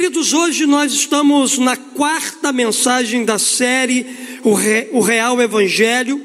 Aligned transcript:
Queridos, 0.00 0.32
hoje 0.32 0.64
nós 0.64 0.94
estamos 0.94 1.58
na 1.58 1.76
quarta 1.76 2.50
mensagem 2.54 3.22
da 3.22 3.38
série 3.38 4.06
O, 4.42 4.54
Re, 4.54 4.88
o 4.92 5.00
Real 5.00 5.38
Evangelho 5.42 6.18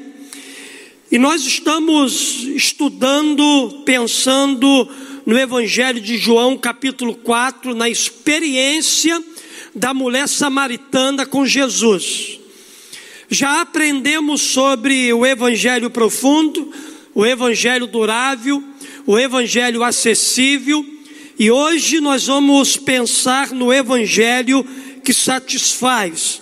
e 1.12 1.18
nós 1.18 1.42
estamos 1.42 2.42
estudando, 2.54 3.82
pensando 3.84 4.88
no 5.26 5.38
Evangelho 5.38 6.00
de 6.00 6.16
João, 6.16 6.56
capítulo 6.56 7.16
4, 7.16 7.74
na 7.74 7.86
experiência 7.86 9.22
da 9.74 9.92
mulher 9.92 10.26
samaritana 10.26 11.26
com 11.26 11.44
Jesus. 11.44 12.40
Já 13.28 13.60
aprendemos 13.60 14.40
sobre 14.40 15.12
o 15.12 15.26
Evangelho 15.26 15.90
profundo, 15.90 16.72
o 17.14 17.26
Evangelho 17.26 17.86
durável, 17.86 18.64
o 19.04 19.18
Evangelho 19.18 19.84
acessível 19.84 20.95
e 21.38 21.50
hoje 21.50 22.00
nós 22.00 22.26
vamos 22.26 22.76
pensar 22.76 23.50
no 23.50 23.72
Evangelho 23.72 24.64
que 25.04 25.12
satisfaz. 25.12 26.40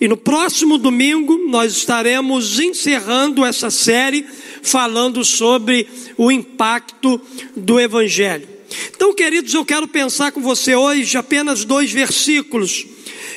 E 0.00 0.08
no 0.08 0.16
próximo 0.16 0.76
domingo 0.76 1.38
nós 1.48 1.76
estaremos 1.76 2.58
encerrando 2.58 3.44
essa 3.44 3.70
série 3.70 4.26
falando 4.62 5.24
sobre 5.24 5.86
o 6.16 6.32
impacto 6.32 7.20
do 7.54 7.78
Evangelho. 7.78 8.48
Então, 8.90 9.14
queridos, 9.14 9.54
eu 9.54 9.64
quero 9.64 9.86
pensar 9.86 10.32
com 10.32 10.40
você 10.40 10.74
hoje 10.74 11.16
apenas 11.16 11.64
dois 11.64 11.92
versículos. 11.92 12.84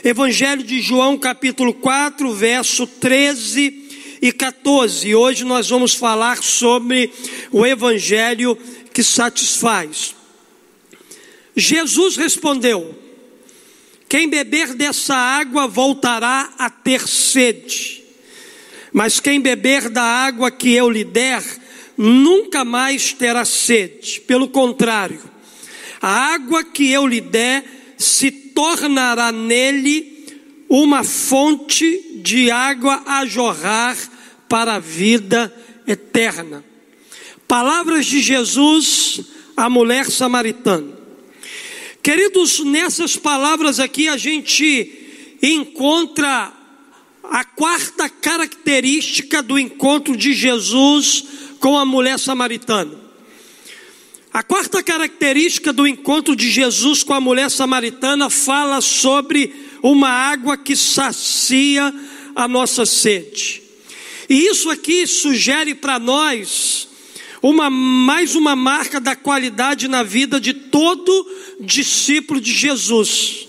Evangelho 0.04 0.64
de 0.64 0.82
João, 0.82 1.18
capítulo 1.18 1.74
4, 1.76 2.34
verso 2.34 2.88
13 2.88 4.18
e 4.20 4.32
14. 4.32 5.08
E 5.08 5.16
hoje 5.16 5.44
nós 5.44 5.70
vamos 5.70 5.94
falar 5.94 6.42
sobre 6.42 7.12
o 7.52 7.66
Evangelho 7.66 8.58
que 8.92 9.04
satisfaz. 9.04 10.17
Jesus 11.60 12.16
respondeu: 12.18 12.96
Quem 14.08 14.30
beber 14.30 14.76
dessa 14.76 15.16
água 15.16 15.68
voltará 15.68 16.54
a 16.60 16.70
ter 16.70 17.08
sede, 17.08 18.04
mas 18.94 19.20
quem 19.20 19.42
beber 19.42 19.90
da 19.90 20.04
água 20.04 20.52
que 20.52 20.72
eu 20.72 20.88
lhe 20.88 21.04
der, 21.04 21.44
nunca 21.98 22.64
mais 22.64 23.12
terá 23.12 23.44
sede. 23.44 24.22
Pelo 24.22 24.48
contrário, 24.50 25.20
a 26.00 26.34
água 26.36 26.64
que 26.64 26.92
eu 26.92 27.08
lhe 27.08 27.20
der 27.20 27.66
se 27.98 28.30
tornará 28.30 29.32
nele 29.32 30.28
uma 30.70 31.04
fonte 31.04 32.22
de 32.22 32.52
água 32.52 33.02
a 33.04 33.26
jorrar 33.26 33.98
para 34.48 34.76
a 34.76 34.80
vida 34.80 35.52
eterna. 35.88 36.64
Palavras 37.48 38.06
de 38.06 38.20
Jesus 38.20 39.22
à 39.56 39.68
mulher 39.72 40.06
samaritana. 40.12 40.97
Queridos, 42.08 42.62
nessas 42.62 43.18
palavras 43.18 43.82
aqui 43.82 44.08
a 44.08 44.16
gente 44.16 45.38
encontra 45.44 46.54
a 47.22 47.44
quarta 47.44 48.08
característica 48.08 49.44
do 49.44 49.60
encontro 49.60 50.16
de 50.16 50.32
Jesus 50.32 51.26
com 51.60 51.78
a 51.78 51.84
mulher 51.84 52.18
samaritana. 52.18 52.98
A 54.32 54.42
quarta 54.42 54.82
característica 54.82 55.74
do 55.74 55.86
encontro 55.86 56.34
de 56.34 56.50
Jesus 56.50 57.04
com 57.04 57.14
a 57.14 57.20
mulher 57.20 57.52
samaritana 57.52 58.30
fala 58.30 58.80
sobre 58.80 59.54
uma 59.84 60.08
água 60.08 60.56
que 60.56 60.78
sacia 60.78 61.94
a 62.34 62.48
nossa 62.48 62.86
sede. 62.86 63.62
E 64.30 64.48
isso 64.48 64.70
aqui 64.70 65.06
sugere 65.06 65.76
para 65.76 66.00
nós 66.00 66.88
uma 67.42 67.70
mais 67.70 68.36
uma 68.36 68.56
marca 68.56 69.00
da 69.00 69.16
qualidade 69.16 69.88
na 69.88 70.04
vida 70.04 70.40
de 70.40 70.54
todo 70.54 71.28
discípulo 71.60 72.42
de 72.42 72.54
Jesus. 72.54 73.48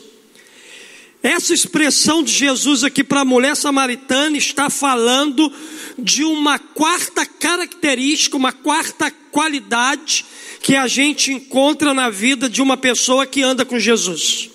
Essa 1.23 1.53
expressão 1.53 2.23
de 2.23 2.33
Jesus 2.33 2.85
aqui 2.85 3.03
para 3.03 3.21
a 3.21 3.25
mulher 3.25 3.57
samaritana 3.57 4.37
está 4.37 4.71
falando 4.71 5.53
de 5.99 6.23
uma 6.23 6.59
quarta 6.59 7.27
característica, 7.27 8.37
uma 8.37 8.53
quarta 8.53 9.11
qualidade 9.33 10.25
que 10.63 10.77
a 10.77 10.87
gente 10.87 11.33
encontra 11.33 11.93
na 11.93 12.09
vida 12.09 12.49
de 12.49 12.63
uma 12.63 12.77
pessoa 12.77 13.27
que 13.27 13.43
anda 13.43 13.65
com 13.65 13.79
Jesus. 13.79 14.51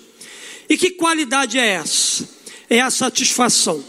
E 0.68 0.76
que 0.78 0.90
qualidade 0.90 1.58
é 1.58 1.66
essa? 1.66 2.28
É 2.70 2.80
a 2.80 2.90
satisfação. 2.90 3.84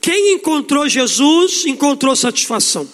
Quem 0.00 0.34
encontrou 0.34 0.88
Jesus 0.88 1.64
encontrou 1.66 2.14
satisfação. 2.14 2.88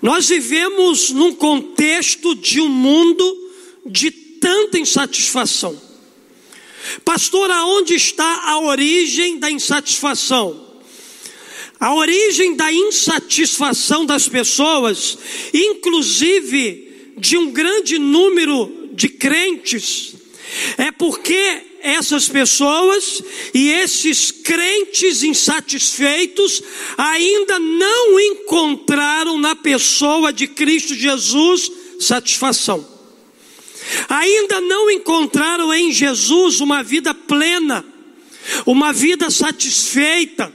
Nós 0.00 0.28
vivemos 0.28 1.10
num 1.10 1.34
contexto 1.34 2.34
de 2.34 2.60
um 2.60 2.68
mundo 2.68 3.50
de 3.84 4.10
tanta 4.10 4.78
insatisfação. 4.78 5.80
Pastor, 7.04 7.50
aonde 7.50 7.94
está 7.94 8.42
a 8.44 8.60
origem 8.60 9.38
da 9.38 9.50
insatisfação? 9.50 10.66
A 11.80 11.94
origem 11.94 12.56
da 12.56 12.72
insatisfação 12.72 14.04
das 14.04 14.28
pessoas, 14.28 15.18
inclusive 15.52 17.12
de 17.16 17.36
um 17.36 17.50
grande 17.50 17.98
número 17.98 18.90
de 18.92 19.08
crentes, 19.08 20.14
é 20.76 20.90
porque 20.90 21.67
essas 21.80 22.28
pessoas 22.28 23.22
e 23.54 23.70
esses 23.70 24.30
crentes 24.30 25.22
insatisfeitos 25.22 26.62
ainda 26.96 27.58
não 27.58 28.18
encontraram 28.20 29.38
na 29.38 29.54
pessoa 29.54 30.32
de 30.32 30.46
Cristo 30.46 30.94
Jesus 30.94 31.70
satisfação. 32.00 32.86
Ainda 34.08 34.60
não 34.60 34.90
encontraram 34.90 35.72
em 35.72 35.92
Jesus 35.92 36.60
uma 36.60 36.82
vida 36.82 37.14
plena, 37.14 37.84
uma 38.66 38.92
vida 38.92 39.30
satisfeita. 39.30 40.52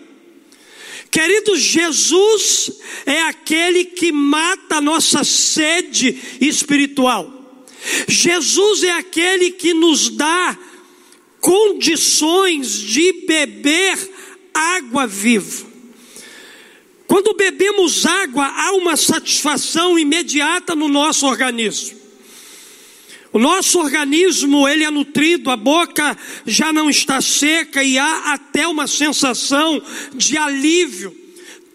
Queridos, 1.10 1.60
Jesus 1.60 2.72
é 3.06 3.22
aquele 3.24 3.86
que 3.86 4.12
mata 4.12 4.78
a 4.78 4.82
nossa 4.82 5.24
sede 5.24 6.18
espiritual. 6.42 7.32
Jesus 8.08 8.84
é 8.84 8.92
aquele 8.92 9.52
que 9.52 9.74
nos 9.74 10.10
dá 10.10 10.58
condições 11.44 12.80
de 12.80 13.12
beber 13.28 14.00
água 14.54 15.06
viva. 15.06 15.68
Quando 17.06 17.34
bebemos 17.34 18.06
água, 18.06 18.46
há 18.46 18.72
uma 18.72 18.96
satisfação 18.96 20.00
imediata 20.00 20.74
no 20.74 20.88
nosso 20.88 21.26
organismo. 21.26 22.00
O 23.34 23.40
nosso 23.40 23.78
organismo, 23.78 24.66
ele 24.70 24.86
é 24.86 24.90
nutrido, 24.90 25.52
a 25.52 25.58
boca 25.58 26.18
já 26.46 26.72
não 26.72 26.90
está 26.90 27.20
seca 27.20 27.84
e 27.84 27.98
há 27.98 28.34
até 28.34 28.66
uma 28.66 28.88
sensação 28.88 29.84
de 30.14 30.38
alívio 30.38 31.14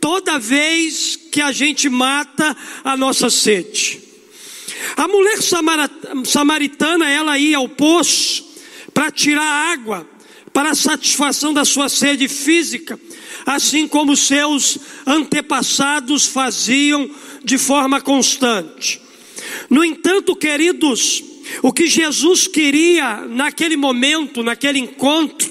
toda 0.01 0.39
vez 0.39 1.15
que 1.31 1.43
a 1.43 1.53
gente 1.53 1.91
mata 1.91 2.57
a 2.83 2.97
nossa 2.97 3.29
sede. 3.29 4.01
A 4.97 5.07
mulher 5.07 5.41
samaritana, 6.25 7.11
ela 7.11 7.39
ia 7.39 7.59
ao 7.59 7.69
poço 7.69 8.48
para 8.99 9.13
tirar 9.13 9.45
água, 9.45 10.05
para 10.53 10.71
a 10.71 10.75
satisfação 10.75 11.55
da 11.55 11.65
sua 11.65 11.89
sede 11.89 12.27
física, 12.27 12.99
assim 13.47 13.87
como 13.87 14.17
seus 14.17 14.77
antepassados 15.07 16.27
faziam 16.27 17.09
de 17.45 17.57
forma 17.59 18.01
constante. 18.01 19.01
No 19.71 19.85
entanto, 19.85 20.35
queridos, 20.35 21.23
o 21.63 21.73
que 21.73 21.87
Jesus 21.87 22.49
queria 22.49 23.25
naquele 23.25 23.77
momento, 23.77 24.43
naquele 24.43 24.81
encontro, 24.81 25.49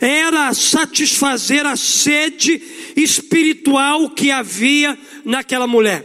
era 0.00 0.52
satisfazer 0.52 1.64
a 1.64 1.76
sede 1.76 2.60
espiritual 2.96 4.10
que 4.10 4.32
havia 4.32 4.98
naquela 5.24 5.68
mulher. 5.68 6.04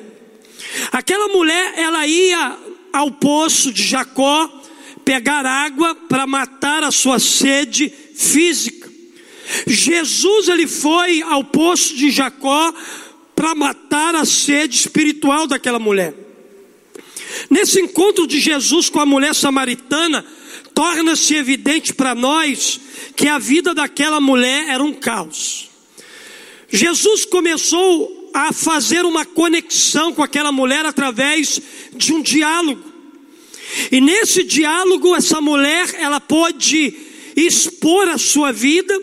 Aquela 0.91 1.27
mulher, 1.29 1.73
ela 1.75 2.05
ia 2.05 2.55
ao 2.93 3.09
poço 3.09 3.73
de 3.73 3.81
Jacó, 3.81 4.56
pegar 5.07 5.45
água 5.45 5.95
para 5.95 6.27
matar 6.27 6.83
a 6.83 6.91
sua 6.91 7.17
sede 7.17 7.89
física. 8.13 8.91
Jesus 9.65 10.49
ele 10.49 10.67
foi 10.67 11.21
ao 11.21 11.45
poço 11.45 11.95
de 11.95 12.11
Jacó 12.11 12.73
para 13.33 13.55
matar 13.55 14.15
a 14.15 14.25
sede 14.25 14.75
espiritual 14.75 15.47
daquela 15.47 15.79
mulher. 15.79 16.13
Nesse 17.49 17.79
encontro 17.79 18.27
de 18.27 18.37
Jesus 18.37 18.89
com 18.89 18.99
a 18.99 19.05
mulher 19.05 19.33
samaritana, 19.33 20.25
torna-se 20.73 21.35
evidente 21.35 21.93
para 21.93 22.13
nós 22.13 22.77
que 23.15 23.29
a 23.29 23.39
vida 23.39 23.73
daquela 23.73 24.19
mulher 24.19 24.67
era 24.67 24.83
um 24.83 24.91
caos. 24.91 25.69
Jesus 26.67 27.23
começou 27.23 28.29
a 28.33 28.51
fazer 28.51 29.05
uma 29.05 29.23
conexão 29.23 30.13
com 30.13 30.21
aquela 30.21 30.51
mulher 30.51 30.85
através 30.85 31.61
de 31.95 32.13
um 32.13 32.21
diálogo. 32.21 32.86
E 33.91 33.99
nesse 33.99 34.43
diálogo, 34.43 35.15
essa 35.15 35.41
mulher, 35.41 35.93
ela 35.99 36.19
pode 36.19 36.93
expor 37.35 38.07
a 38.09 38.17
sua 38.17 38.51
vida, 38.51 38.99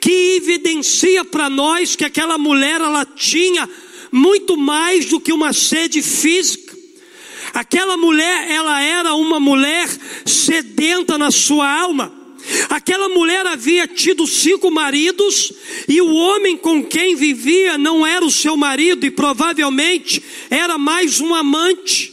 que 0.00 0.36
evidencia 0.36 1.24
para 1.24 1.48
nós 1.48 1.96
que 1.96 2.04
aquela 2.04 2.36
mulher, 2.38 2.80
ela 2.80 3.04
tinha 3.04 3.68
muito 4.10 4.56
mais 4.56 5.06
do 5.06 5.18
que 5.18 5.32
uma 5.32 5.52
sede 5.52 6.02
física. 6.02 6.76
Aquela 7.54 7.96
mulher, 7.96 8.50
ela 8.50 8.80
era 8.80 9.14
uma 9.14 9.40
mulher 9.40 9.88
sedenta 10.24 11.18
na 11.18 11.30
sua 11.30 11.68
alma. 11.68 12.12
Aquela 12.68 13.08
mulher 13.08 13.46
havia 13.46 13.86
tido 13.86 14.26
cinco 14.26 14.70
maridos 14.70 15.52
e 15.88 16.00
o 16.00 16.12
homem 16.12 16.56
com 16.56 16.84
quem 16.84 17.14
vivia 17.14 17.78
não 17.78 18.06
era 18.06 18.24
o 18.24 18.30
seu 18.30 18.56
marido 18.56 19.06
e 19.06 19.10
provavelmente 19.10 20.22
era 20.50 20.76
mais 20.76 21.20
um 21.20 21.34
amante. 21.34 22.11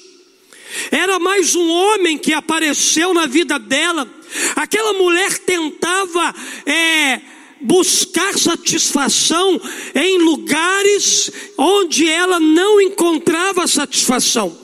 Era 0.92 1.20
mais 1.20 1.56
um 1.56 1.70
homem 1.70 2.18
que 2.18 2.34
apareceu 2.34 3.14
na 3.14 3.26
vida 3.26 3.58
dela. 3.58 4.08
Aquela 4.56 4.94
mulher 4.94 5.38
tentava 5.40 6.36
é, 6.66 7.22
buscar 7.62 8.38
satisfação 8.38 9.60
em 9.94 10.18
lugares 10.20 11.32
onde 11.58 12.08
ela 12.08 12.40
não 12.40 12.80
encontrava 12.80 13.68
satisfação. 13.68 14.58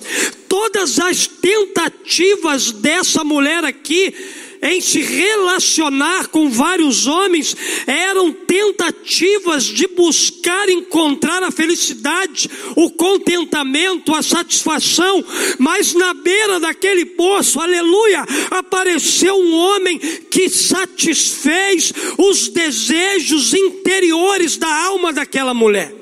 Todas 0.47 0.99
as 0.99 1.27
tentativas 1.27 2.71
dessa 2.71 3.23
mulher 3.23 3.63
aqui 3.65 4.13
em 4.61 4.81
se 4.81 5.01
relacionar 5.01 6.27
com 6.27 6.49
vários 6.49 7.07
homens 7.07 7.55
eram 7.85 8.31
tentativas 8.31 9.63
de 9.63 9.87
buscar 9.87 10.69
encontrar 10.69 11.43
a 11.43 11.51
felicidade, 11.51 12.49
o 12.75 12.91
contentamento, 12.91 14.13
a 14.13 14.21
satisfação, 14.21 15.23
mas 15.59 15.93
na 15.93 16.13
beira 16.13 16.59
daquele 16.59 17.05
poço, 17.05 17.59
aleluia, 17.59 18.25
apareceu 18.51 19.35
um 19.35 19.53
homem 19.53 19.99
que 19.99 20.49
satisfez 20.49 21.93
os 22.17 22.49
desejos 22.49 23.53
interiores 23.53 24.57
da 24.57 24.85
alma 24.85 25.13
daquela 25.13 25.53
mulher. 25.53 25.93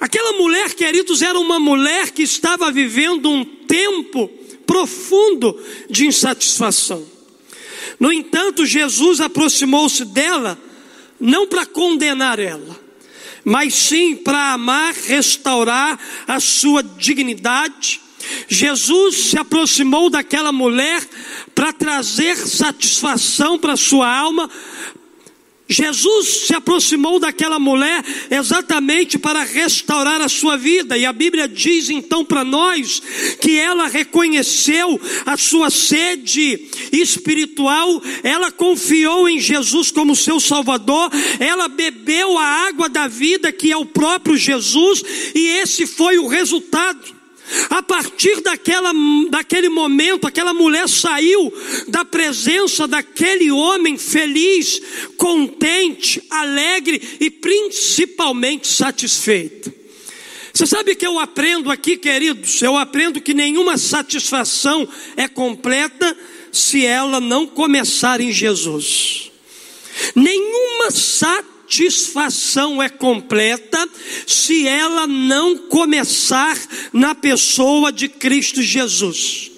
Aquela 0.00 0.32
mulher, 0.32 0.72
queridos, 0.74 1.20
era 1.20 1.38
uma 1.38 1.60
mulher 1.60 2.10
que 2.10 2.22
estava 2.22 2.72
vivendo 2.72 3.28
um 3.28 3.44
tempo 3.44 4.30
profundo 4.70 5.60
de 5.90 6.06
insatisfação. 6.06 7.04
No 7.98 8.12
entanto, 8.12 8.64
Jesus 8.64 9.20
aproximou-se 9.20 10.04
dela, 10.04 10.56
não 11.18 11.44
para 11.48 11.66
condenar 11.66 12.38
ela, 12.38 12.78
mas 13.44 13.74
sim 13.74 14.14
para 14.14 14.52
amar, 14.52 14.94
restaurar 14.94 15.98
a 16.24 16.38
sua 16.38 16.84
dignidade. 16.84 18.00
Jesus 18.48 19.30
se 19.30 19.36
aproximou 19.36 20.08
daquela 20.08 20.52
mulher 20.52 21.04
para 21.52 21.72
trazer 21.72 22.36
satisfação 22.36 23.58
para 23.58 23.76
sua 23.76 24.08
alma, 24.08 24.48
Jesus 25.70 26.46
se 26.48 26.54
aproximou 26.54 27.20
daquela 27.20 27.60
mulher 27.60 28.04
exatamente 28.28 29.16
para 29.16 29.44
restaurar 29.44 30.20
a 30.20 30.28
sua 30.28 30.56
vida, 30.56 30.98
e 30.98 31.06
a 31.06 31.12
Bíblia 31.12 31.46
diz 31.46 31.88
então 31.88 32.24
para 32.24 32.42
nós 32.42 33.00
que 33.40 33.56
ela 33.56 33.86
reconheceu 33.86 35.00
a 35.24 35.36
sua 35.36 35.70
sede 35.70 36.68
espiritual, 36.90 38.02
ela 38.24 38.50
confiou 38.50 39.28
em 39.28 39.38
Jesus 39.38 39.92
como 39.92 40.16
seu 40.16 40.40
Salvador, 40.40 41.08
ela 41.38 41.68
bebeu 41.68 42.36
a 42.36 42.44
água 42.66 42.88
da 42.88 43.06
vida 43.06 43.52
que 43.52 43.70
é 43.70 43.76
o 43.76 43.86
próprio 43.86 44.36
Jesus, 44.36 45.04
e 45.34 45.46
esse 45.60 45.86
foi 45.86 46.18
o 46.18 46.26
resultado. 46.26 47.19
A 47.68 47.82
partir 47.82 48.40
daquela, 48.42 48.92
daquele 49.28 49.68
momento, 49.68 50.26
aquela 50.26 50.54
mulher 50.54 50.88
saiu 50.88 51.52
da 51.88 52.04
presença 52.04 52.86
daquele 52.86 53.50
homem 53.50 53.98
feliz, 53.98 54.80
contente, 55.16 56.22
alegre 56.30 57.00
e 57.20 57.30
principalmente 57.30 58.68
satisfeito. 58.68 59.72
Você 60.52 60.66
sabe 60.66 60.94
que 60.94 61.06
eu 61.06 61.18
aprendo 61.18 61.70
aqui, 61.70 61.96
queridos? 61.96 62.60
Eu 62.62 62.76
aprendo 62.76 63.20
que 63.20 63.34
nenhuma 63.34 63.78
satisfação 63.78 64.88
é 65.16 65.28
completa 65.28 66.16
se 66.52 66.84
ela 66.84 67.20
não 67.20 67.46
começar 67.46 68.20
em 68.20 68.32
Jesus. 68.32 69.30
Nenhuma 70.14 70.90
satisfação 70.90 71.49
satisfação 71.70 72.82
é 72.82 72.88
completa 72.88 73.88
se 74.26 74.66
ela 74.66 75.06
não 75.06 75.56
começar 75.56 76.58
na 76.92 77.14
pessoa 77.14 77.92
de 77.92 78.08
Cristo 78.08 78.60
Jesus. 78.60 79.52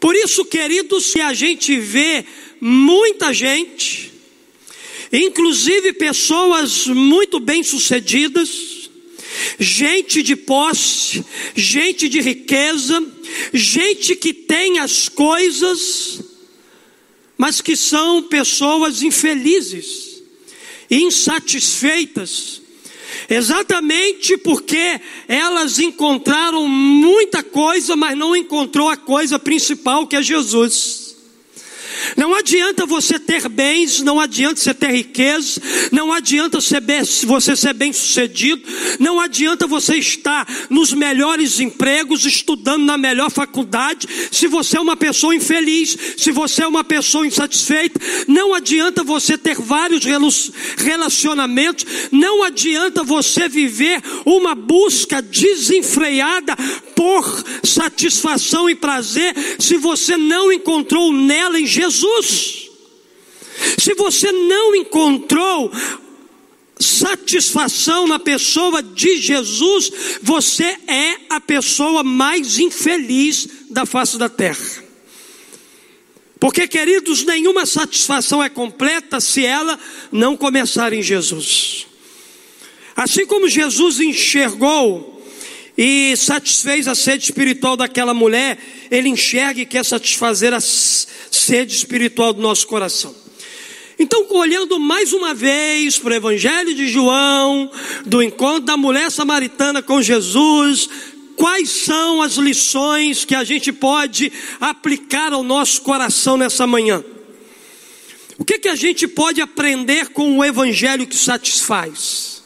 Por 0.00 0.16
isso, 0.16 0.44
queridos, 0.44 1.06
se 1.06 1.20
a 1.20 1.32
gente 1.32 1.78
vê 1.78 2.24
muita 2.60 3.32
gente, 3.32 4.12
inclusive 5.12 5.92
pessoas 5.92 6.88
muito 6.88 7.38
bem-sucedidas, 7.38 8.90
gente 9.60 10.24
de 10.24 10.34
posse, 10.34 11.24
gente 11.54 12.08
de 12.08 12.20
riqueza, 12.20 13.00
gente 13.54 14.16
que 14.16 14.34
tem 14.34 14.80
as 14.80 15.08
coisas, 15.08 16.20
mas 17.38 17.60
que 17.60 17.76
são 17.76 18.24
pessoas 18.24 19.02
infelizes 19.02 20.15
insatisfeitas, 20.90 22.60
exatamente 23.28 24.36
porque 24.36 25.00
elas 25.28 25.78
encontraram 25.78 26.66
muita 26.66 27.42
coisa, 27.42 27.96
mas 27.96 28.16
não 28.16 28.34
encontrou 28.34 28.88
a 28.88 28.96
coisa 28.96 29.38
principal 29.38 30.06
que 30.06 30.16
é 30.16 30.22
Jesus. 30.22 31.05
Não 32.16 32.34
adianta 32.34 32.86
você 32.86 33.18
ter 33.18 33.48
bens, 33.48 34.02
não 34.02 34.20
adianta 34.20 34.60
você 34.60 34.74
ter 34.74 34.90
riqueza, 34.90 35.60
não 35.90 36.12
adianta 36.12 36.58
você 36.60 37.56
ser 37.56 37.72
bem 37.72 37.92
sucedido, 37.92 38.62
não 38.98 39.18
adianta 39.20 39.66
você 39.66 39.96
estar 39.96 40.46
nos 40.68 40.92
melhores 40.92 41.58
empregos, 41.58 42.24
estudando 42.24 42.84
na 42.84 42.98
melhor 42.98 43.30
faculdade, 43.30 44.06
se 44.30 44.46
você 44.46 44.76
é 44.76 44.80
uma 44.80 44.96
pessoa 44.96 45.34
infeliz, 45.34 45.96
se 46.16 46.30
você 46.30 46.62
é 46.62 46.66
uma 46.66 46.84
pessoa 46.84 47.26
insatisfeita, 47.26 47.98
não 48.28 48.54
adianta 48.54 49.02
você 49.02 49.38
ter 49.38 49.56
vários 49.56 50.04
relacionamentos, 50.76 51.86
não 52.12 52.42
adianta 52.42 53.02
você 53.02 53.48
viver 53.48 54.02
uma 54.24 54.54
busca 54.54 55.22
desenfreada 55.22 56.56
por 56.94 57.44
satisfação 57.62 58.68
e 58.70 58.74
prazer, 58.74 59.34
se 59.58 59.76
você 59.76 60.16
não 60.16 60.52
encontrou 60.52 61.12
nela 61.12 61.58
em 61.58 61.66
Jesus. 61.66 61.95
Jesus. 61.96 62.70
Se 63.78 63.94
você 63.94 64.30
não 64.30 64.74
encontrou 64.74 65.72
satisfação 66.78 68.06
na 68.06 68.18
pessoa 68.18 68.82
de 68.82 69.16
Jesus, 69.16 69.90
você 70.22 70.76
é 70.86 71.16
a 71.30 71.40
pessoa 71.40 72.04
mais 72.04 72.58
infeliz 72.58 73.48
da 73.70 73.86
face 73.86 74.18
da 74.18 74.28
terra. 74.28 74.84
Porque, 76.38 76.68
queridos, 76.68 77.24
nenhuma 77.24 77.64
satisfação 77.64 78.42
é 78.42 78.50
completa 78.50 79.20
se 79.20 79.44
ela 79.44 79.78
não 80.12 80.36
começar 80.36 80.92
em 80.92 81.02
Jesus. 81.02 81.86
Assim 82.94 83.26
como 83.26 83.48
Jesus 83.48 84.00
enxergou 84.00 85.15
e 85.76 86.16
satisfez 86.16 86.88
a 86.88 86.94
sede 86.94 87.24
espiritual 87.24 87.76
daquela 87.76 88.14
mulher, 88.14 88.58
ele 88.90 89.08
enxerga 89.08 89.60
e 89.60 89.66
quer 89.66 89.84
satisfazer 89.84 90.54
a 90.54 90.60
sede 90.60 91.74
espiritual 91.74 92.32
do 92.32 92.40
nosso 92.40 92.66
coração. 92.66 93.14
Então, 93.98 94.26
olhando 94.30 94.78
mais 94.78 95.12
uma 95.12 95.34
vez 95.34 95.98
para 95.98 96.12
o 96.12 96.16
Evangelho 96.16 96.74
de 96.74 96.86
João, 96.86 97.70
do 98.04 98.22
encontro 98.22 98.60
da 98.60 98.76
mulher 98.76 99.10
samaritana 99.10 99.82
com 99.82 100.02
Jesus, 100.02 100.88
quais 101.34 101.70
são 101.70 102.20
as 102.20 102.34
lições 102.34 103.24
que 103.24 103.34
a 103.34 103.42
gente 103.44 103.72
pode 103.72 104.32
aplicar 104.60 105.32
ao 105.32 105.42
nosso 105.42 105.80
coração 105.82 106.36
nessa 106.36 106.66
manhã? 106.66 107.02
O 108.38 108.44
que, 108.44 108.58
que 108.58 108.68
a 108.68 108.76
gente 108.76 109.08
pode 109.08 109.40
aprender 109.40 110.08
com 110.08 110.38
o 110.38 110.44
Evangelho 110.44 111.06
que 111.06 111.16
satisfaz? 111.16 112.42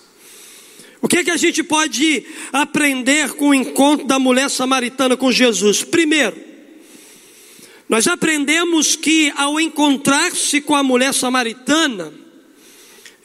O 1.02 1.09
que, 1.09 1.19
é 1.19 1.25
que 1.25 1.30
a 1.30 1.37
gente 1.37 1.62
pode 1.62 2.25
aprender 2.52 3.33
com 3.33 3.49
o 3.50 3.54
encontro 3.54 4.07
da 4.07 4.19
mulher 4.19 4.50
samaritana 4.50 5.16
com 5.16 5.33
Jesus? 5.33 5.83
Primeiro, 5.83 6.37
nós 7.88 8.07
aprendemos 8.07 8.97
que 8.97 9.33
ao 9.35 9.59
encontrar-se 9.59 10.61
com 10.61 10.76
a 10.76 10.83
mulher 10.83 11.14
samaritana, 11.14 12.12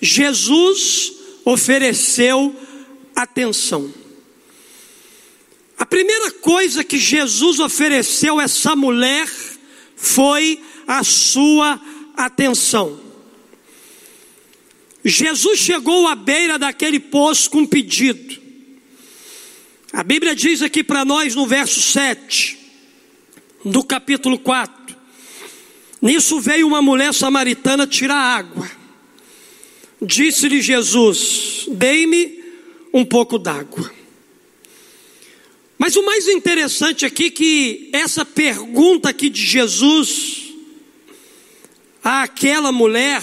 Jesus 0.01 1.13
ofereceu 1.43 2.55
atenção. 3.15 3.93
A 5.77 5.85
primeira 5.85 6.31
coisa 6.31 6.83
que 6.83 6.97
Jesus 6.97 7.59
ofereceu 7.59 8.39
a 8.39 8.43
essa 8.43 8.75
mulher 8.75 9.29
foi 9.95 10.61
a 10.87 11.03
sua 11.03 11.79
atenção. 12.15 13.04
Jesus 15.05 15.59
chegou 15.59 16.07
à 16.07 16.15
beira 16.15 16.57
daquele 16.57 16.99
poço 16.99 17.51
com 17.51 17.59
um 17.59 17.67
pedido. 17.67 18.41
A 19.93 20.03
Bíblia 20.03 20.35
diz 20.35 20.63
aqui 20.63 20.83
para 20.83 21.05
nós 21.05 21.35
no 21.35 21.45
verso 21.45 21.79
7 21.79 22.57
do 23.63 23.83
capítulo 23.83 24.39
4. 24.39 24.95
Nisso 26.01 26.39
veio 26.39 26.67
uma 26.67 26.81
mulher 26.81 27.13
samaritana 27.13 27.85
tirar 27.85 28.17
água. 28.17 28.69
Disse-lhe 30.01 30.59
Jesus: 30.59 31.65
Dei-me 31.67 32.43
um 32.91 33.05
pouco 33.05 33.37
d'água. 33.37 33.93
Mas 35.77 35.95
o 35.95 36.03
mais 36.03 36.27
interessante 36.27 37.05
aqui 37.05 37.25
é 37.25 37.29
que 37.29 37.89
essa 37.93 38.25
pergunta 38.25 39.09
aqui 39.09 39.29
de 39.29 39.45
Jesus 39.45 40.51
àquela 42.03 42.71
mulher 42.71 43.21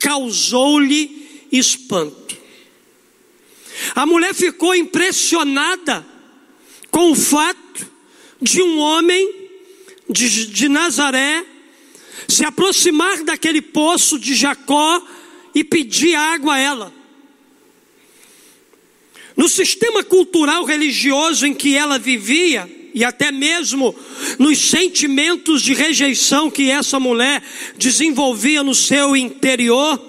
causou-lhe 0.00 1.46
espanto. 1.52 2.36
A 3.94 4.04
mulher 4.04 4.34
ficou 4.34 4.74
impressionada 4.74 6.06
com 6.90 7.12
o 7.12 7.16
fato 7.16 7.88
de 8.40 8.62
um 8.62 8.78
homem 8.78 9.50
de, 10.08 10.46
de 10.46 10.68
Nazaré 10.68 11.44
se 12.28 12.44
aproximar 12.44 13.22
daquele 13.24 13.60
poço 13.60 14.18
de 14.18 14.34
Jacó 14.34 15.06
e 15.54 15.64
pedir 15.64 16.14
água 16.14 16.54
a 16.54 16.58
ela. 16.58 16.94
No 19.36 19.48
sistema 19.48 20.04
cultural 20.04 20.64
religioso 20.64 21.46
em 21.46 21.54
que 21.54 21.74
ela 21.76 21.98
vivia, 21.98 22.70
e 22.94 23.04
até 23.04 23.30
mesmo 23.30 23.94
nos 24.38 24.58
sentimentos 24.58 25.62
de 25.62 25.74
rejeição 25.74 26.50
que 26.50 26.70
essa 26.70 26.98
mulher 27.00 27.42
desenvolvia 27.76 28.62
no 28.62 28.74
seu 28.74 29.16
interior, 29.16 30.00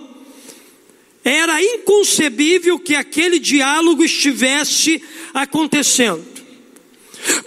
era 1.24 1.62
inconcebível 1.62 2.80
que 2.80 2.96
aquele 2.96 3.40
diálogo 3.40 4.04
estivesse 4.04 5.02
acontecendo. 5.34 6.26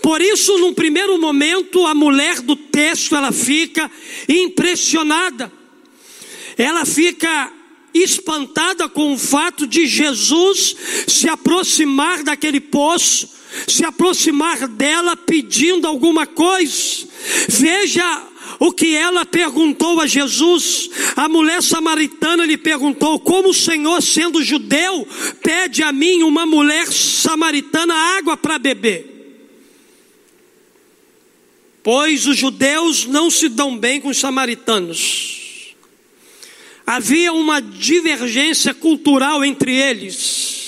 Por 0.00 0.20
isso, 0.20 0.56
num 0.58 0.72
primeiro 0.72 1.18
momento, 1.18 1.84
a 1.86 1.94
mulher 1.94 2.40
do 2.40 2.54
texto 2.54 3.16
ela 3.16 3.32
fica 3.32 3.90
impressionada. 4.28 5.52
Ela 6.56 6.84
fica 6.84 7.52
espantada 7.92 8.88
com 8.88 9.12
o 9.12 9.18
fato 9.18 9.66
de 9.66 9.86
Jesus 9.86 10.76
se 11.06 11.28
aproximar 11.28 12.22
daquele 12.22 12.60
poço, 12.60 13.28
se 13.66 13.84
aproximar 13.84 14.68
dela 14.68 15.16
pedindo 15.16 15.86
alguma 15.86 16.26
coisa. 16.26 17.06
Veja 17.48 18.22
o 18.58 18.72
que 18.72 18.94
ela 18.94 19.24
perguntou 19.24 20.00
a 20.00 20.06
Jesus. 20.06 20.90
A 21.16 21.28
mulher 21.28 21.62
samaritana 21.62 22.44
lhe 22.44 22.56
perguntou: 22.56 23.18
Como 23.20 23.50
o 23.50 23.54
Senhor, 23.54 24.02
sendo 24.02 24.42
judeu, 24.42 25.06
pede 25.42 25.82
a 25.82 25.92
mim, 25.92 26.22
uma 26.22 26.46
mulher 26.46 26.86
samaritana, 26.90 27.94
água 27.94 28.36
para 28.36 28.58
beber? 28.58 29.12
Pois 31.82 32.26
os 32.26 32.38
judeus 32.38 33.04
não 33.04 33.30
se 33.30 33.48
dão 33.48 33.76
bem 33.76 34.00
com 34.00 34.08
os 34.08 34.18
samaritanos. 34.18 35.74
Havia 36.86 37.32
uma 37.32 37.60
divergência 37.60 38.72
cultural 38.72 39.44
entre 39.44 39.74
eles. 39.74 40.63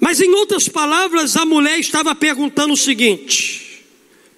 Mas 0.00 0.18
em 0.18 0.32
outras 0.32 0.66
palavras, 0.66 1.36
a 1.36 1.44
mulher 1.44 1.78
estava 1.78 2.14
perguntando 2.14 2.72
o 2.72 2.76
seguinte: 2.76 3.84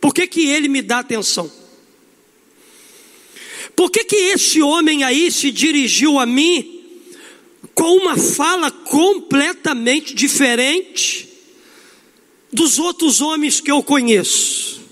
por 0.00 0.12
que, 0.12 0.26
que 0.26 0.48
ele 0.48 0.66
me 0.66 0.82
dá 0.82 0.98
atenção? 0.98 1.50
Por 3.76 3.90
que, 3.90 4.04
que 4.04 4.16
esse 4.16 4.60
homem 4.60 5.04
aí 5.04 5.30
se 5.30 5.50
dirigiu 5.52 6.18
a 6.18 6.26
mim 6.26 6.80
com 7.74 7.96
uma 7.96 8.16
fala 8.16 8.70
completamente 8.70 10.14
diferente 10.14 11.28
dos 12.52 12.78
outros 12.78 13.20
homens 13.20 13.60
que 13.60 13.70
eu 13.70 13.82
conheço? 13.82 14.82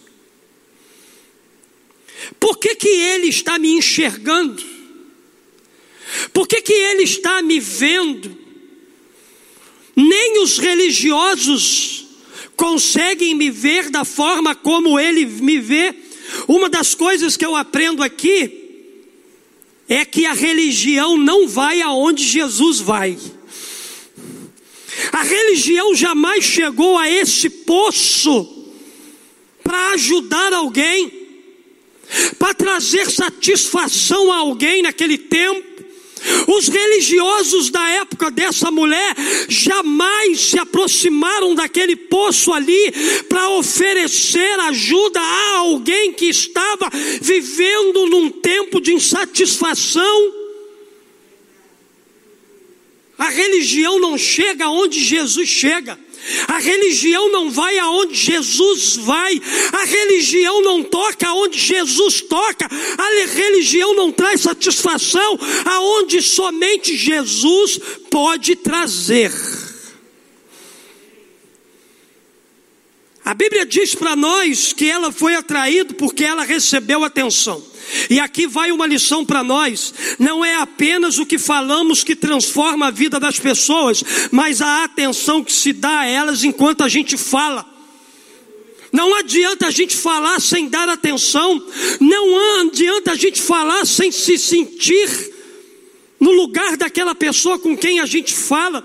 Por 2.38 2.58
que, 2.58 2.74
que 2.76 2.88
ele 2.88 3.28
está 3.28 3.58
me 3.58 3.72
enxergando? 3.72 4.64
Por 6.32 6.46
que, 6.46 6.62
que 6.62 6.72
ele 6.72 7.02
está 7.02 7.42
me 7.42 7.58
vendo? 7.60 8.39
Nem 9.96 10.42
os 10.42 10.58
religiosos 10.58 12.06
conseguem 12.56 13.34
me 13.34 13.50
ver 13.50 13.90
da 13.90 14.04
forma 14.04 14.54
como 14.54 14.98
ele 14.98 15.24
me 15.24 15.58
vê. 15.58 15.94
Uma 16.46 16.68
das 16.68 16.94
coisas 16.94 17.36
que 17.36 17.44
eu 17.44 17.56
aprendo 17.56 18.02
aqui 18.02 18.60
é 19.88 20.04
que 20.04 20.24
a 20.26 20.32
religião 20.32 21.16
não 21.16 21.48
vai 21.48 21.82
aonde 21.82 22.22
Jesus 22.22 22.78
vai. 22.78 23.18
A 25.12 25.22
religião 25.22 25.94
jamais 25.94 26.44
chegou 26.44 26.98
a 26.98 27.10
esse 27.10 27.48
poço 27.50 28.68
para 29.62 29.92
ajudar 29.92 30.52
alguém, 30.52 31.12
para 32.38 32.54
trazer 32.54 33.10
satisfação 33.10 34.32
a 34.32 34.36
alguém 34.36 34.82
naquele 34.82 35.18
tempo. 35.18 35.84
Os 36.46 36.68
religiosos 36.68 37.70
da 37.70 37.88
época 37.90 38.30
dessa 38.30 38.70
mulher 38.70 39.14
jamais 39.48 40.40
se 40.40 40.58
aproximaram 40.58 41.54
daquele 41.54 41.96
poço 41.96 42.52
ali 42.52 42.92
para 43.28 43.50
oferecer 43.50 44.60
ajuda 44.60 45.20
a 45.20 45.58
alguém 45.58 46.12
que 46.12 46.26
estava 46.26 46.90
vivendo 47.20 48.06
num 48.06 48.30
tempo 48.30 48.80
de 48.80 48.92
insatisfação. 48.92 50.34
A 53.18 53.28
religião 53.28 53.98
não 54.00 54.16
chega 54.16 54.68
onde 54.68 54.98
Jesus 54.98 55.48
chega. 55.48 55.98
A 56.48 56.58
religião 56.58 57.30
não 57.30 57.50
vai 57.50 57.78
aonde 57.78 58.14
Jesus 58.14 58.96
vai. 58.96 59.40
A 59.72 59.84
religião 59.84 60.62
não 60.62 60.82
toca 60.82 61.28
aonde 61.28 61.58
Jesus 61.58 62.20
toca. 62.20 62.66
A 62.66 63.26
religião 63.26 63.94
não 63.94 64.12
traz 64.12 64.42
satisfação 64.42 65.38
aonde 65.64 66.20
somente 66.22 66.96
Jesus 66.96 67.78
pode 68.10 68.56
trazer. 68.56 69.32
A 73.24 73.34
Bíblia 73.34 73.64
diz 73.64 73.94
para 73.94 74.16
nós 74.16 74.72
que 74.72 74.90
ela 74.90 75.12
foi 75.12 75.34
atraída 75.34 75.94
porque 75.94 76.24
ela 76.24 76.42
recebeu 76.42 77.04
atenção. 77.04 77.69
E 78.08 78.18
aqui 78.20 78.46
vai 78.46 78.72
uma 78.72 78.86
lição 78.86 79.24
para 79.24 79.42
nós: 79.42 79.92
não 80.18 80.44
é 80.44 80.56
apenas 80.56 81.18
o 81.18 81.26
que 81.26 81.38
falamos 81.38 82.04
que 82.04 82.16
transforma 82.16 82.86
a 82.86 82.90
vida 82.90 83.20
das 83.20 83.38
pessoas, 83.38 84.02
mas 84.30 84.60
a 84.60 84.84
atenção 84.84 85.42
que 85.42 85.52
se 85.52 85.72
dá 85.72 86.00
a 86.00 86.06
elas 86.06 86.44
enquanto 86.44 86.82
a 86.82 86.88
gente 86.88 87.16
fala. 87.16 87.66
Não 88.92 89.14
adianta 89.14 89.68
a 89.68 89.70
gente 89.70 89.96
falar 89.96 90.40
sem 90.40 90.68
dar 90.68 90.88
atenção, 90.88 91.64
não 92.00 92.60
adianta 92.60 93.12
a 93.12 93.14
gente 93.14 93.40
falar 93.40 93.86
sem 93.86 94.10
se 94.10 94.36
sentir 94.36 95.32
no 96.18 96.32
lugar 96.32 96.76
daquela 96.76 97.14
pessoa 97.14 97.58
com 97.58 97.76
quem 97.76 98.00
a 98.00 98.06
gente 98.06 98.34
fala. 98.34 98.84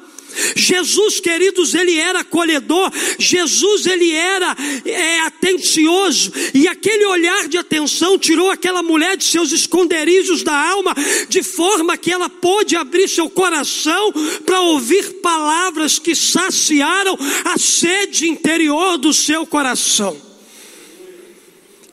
Jesus, 0.55 1.19
queridos, 1.19 1.73
ele 1.73 1.97
era 1.97 2.19
acolhedor, 2.19 2.91
Jesus, 3.17 3.85
ele 3.85 4.11
era 4.11 4.55
é, 4.85 5.19
atencioso, 5.21 6.31
e 6.53 6.67
aquele 6.67 7.05
olhar 7.05 7.47
de 7.47 7.57
atenção 7.57 8.17
tirou 8.17 8.51
aquela 8.51 8.81
mulher 8.81 9.17
de 9.17 9.25
seus 9.25 9.51
esconderijos 9.51 10.43
da 10.43 10.55
alma, 10.55 10.93
de 11.29 11.43
forma 11.43 11.97
que 11.97 12.11
ela 12.11 12.29
pôde 12.29 12.75
abrir 12.75 13.07
seu 13.07 13.29
coração 13.29 14.11
para 14.45 14.61
ouvir 14.61 15.21
palavras 15.21 15.99
que 15.99 16.15
saciaram 16.15 17.17
a 17.45 17.57
sede 17.57 18.27
interior 18.27 18.97
do 18.97 19.13
seu 19.13 19.45
coração. 19.45 20.24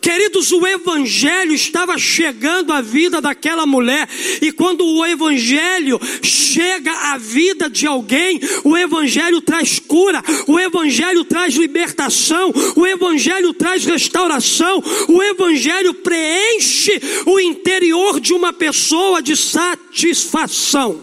Queridos, 0.03 0.51
o 0.51 0.67
Evangelho 0.67 1.55
estava 1.55 1.97
chegando 1.97 2.73
à 2.73 2.81
vida 2.81 3.21
daquela 3.21 3.65
mulher, 3.65 4.09
e 4.41 4.51
quando 4.51 4.85
o 4.85 5.07
Evangelho 5.07 6.01
chega 6.21 6.91
à 6.91 7.17
vida 7.17 7.71
de 7.71 7.87
alguém, 7.87 8.41
o 8.65 8.77
Evangelho 8.77 9.41
traz 9.41 9.79
cura, 9.79 10.21
o 10.49 10.59
Evangelho 10.59 11.25
traz 11.25 11.55
libertação, 11.55 12.53
o 12.75 12.85
Evangelho 12.85 13.55
traz 13.55 13.85
restauração, 13.85 14.83
o 15.07 15.23
Evangelho 15.23 15.95
preenche 15.95 17.01
o 17.25 17.39
interior 17.39 18.19
de 18.19 18.35
uma 18.35 18.53
pessoa 18.53 19.23
de 19.23 19.37
satisfação. 19.37 21.01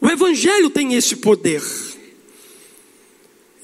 O 0.00 0.08
Evangelho 0.08 0.70
tem 0.70 0.94
esse 0.94 1.16
poder. 1.16 1.85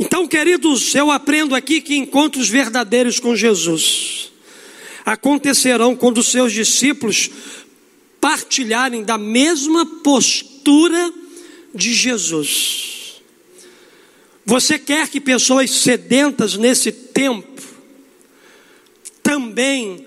Então, 0.05 0.27
queridos, 0.27 0.97
eu 0.97 1.13
aprendo 1.13 1.55
aqui 1.55 1.81
que 1.81 1.95
encontros 1.95 2.49
verdadeiros 2.49 3.21
com 3.21 3.37
Jesus 3.37 4.33
acontecerão 5.05 5.95
quando 5.95 6.25
seus 6.25 6.53
discípulos 6.53 7.31
partilharem 8.21 9.05
da 9.05 9.17
mesma 9.17 9.87
postura 10.03 11.15
de 11.73 11.95
Jesus. 11.95 13.23
Você 14.45 14.77
quer 14.77 15.09
que 15.09 15.21
pessoas 15.21 15.71
sedentas 15.71 16.57
nesse 16.57 16.91
tempo 16.91 17.63
também 19.23 20.05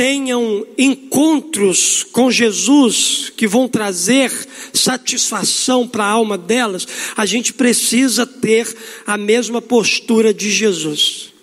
tenham 0.00 0.66
encontros 0.78 2.04
com 2.04 2.30
Jesus 2.30 3.30
que 3.36 3.46
vão 3.46 3.68
trazer 3.68 4.32
satisfação 4.72 5.86
para 5.86 6.04
a 6.04 6.08
alma 6.08 6.38
delas, 6.38 6.88
a 7.14 7.26
gente 7.26 7.52
precisa 7.52 8.26
ter 8.26 8.74
a 9.06 9.18
mesma 9.18 9.60
postura 9.60 10.32
de 10.32 10.50
Jesus. 10.50 11.34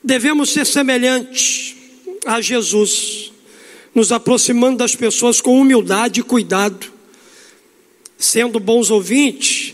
Devemos 0.00 0.50
ser 0.50 0.64
semelhantes 0.64 1.74
a 2.24 2.40
Jesus, 2.40 3.32
nos 3.92 4.12
aproximando 4.12 4.76
das 4.76 4.94
pessoas 4.94 5.40
com 5.40 5.60
humildade 5.60 6.20
e 6.20 6.22
cuidado, 6.22 6.86
sendo 8.16 8.60
bons 8.60 8.92
ouvintes 8.92 9.73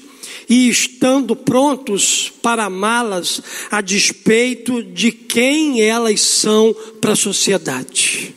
e 0.50 0.68
estando 0.68 1.36
prontos 1.36 2.32
para 2.42 2.64
amá-las 2.64 3.40
a 3.70 3.80
despeito 3.80 4.82
de 4.82 5.12
quem 5.12 5.80
elas 5.80 6.20
são 6.20 6.74
para 7.00 7.12
a 7.12 7.16
sociedade. 7.16 8.34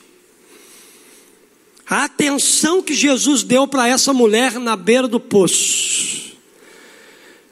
A 1.89 2.03
atenção 2.03 2.83
que 2.83 2.93
Jesus 2.93 3.41
deu 3.41 3.67
para 3.67 3.87
essa 3.87 4.13
mulher 4.13 4.59
na 4.59 4.75
beira 4.75 5.07
do 5.07 5.19
poço 5.19 6.37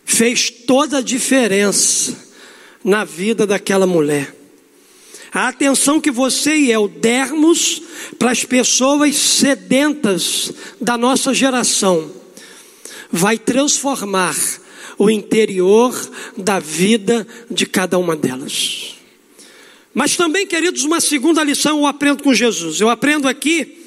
fez 0.05 0.51
toda 0.51 0.99
a 0.99 1.01
diferença 1.01 2.15
na 2.83 3.03
vida 3.03 3.47
daquela 3.47 3.87
mulher. 3.87 4.35
A 5.33 5.47
atenção 5.47 5.99
que 5.99 6.11
você 6.11 6.55
e 6.55 6.71
eu 6.71 6.87
dermos 6.87 7.81
para 8.19 8.29
as 8.29 8.43
pessoas 8.43 9.15
sedentas 9.15 10.51
da 10.79 10.97
nossa 10.97 11.33
geração 11.33 12.20
vai 13.11 13.37
transformar 13.37 14.35
o 14.97 15.09
interior 15.09 15.93
da 16.37 16.59
vida 16.59 17.27
de 17.49 17.65
cada 17.65 17.97
uma 17.97 18.15
delas. 18.15 18.95
Mas 19.93 20.15
também, 20.15 20.47
queridos, 20.47 20.83
uma 20.83 21.01
segunda 21.01 21.43
lição 21.43 21.79
eu 21.79 21.85
aprendo 21.85 22.23
com 22.23 22.33
Jesus. 22.33 22.79
Eu 22.79 22.89
aprendo 22.89 23.27
aqui 23.27 23.79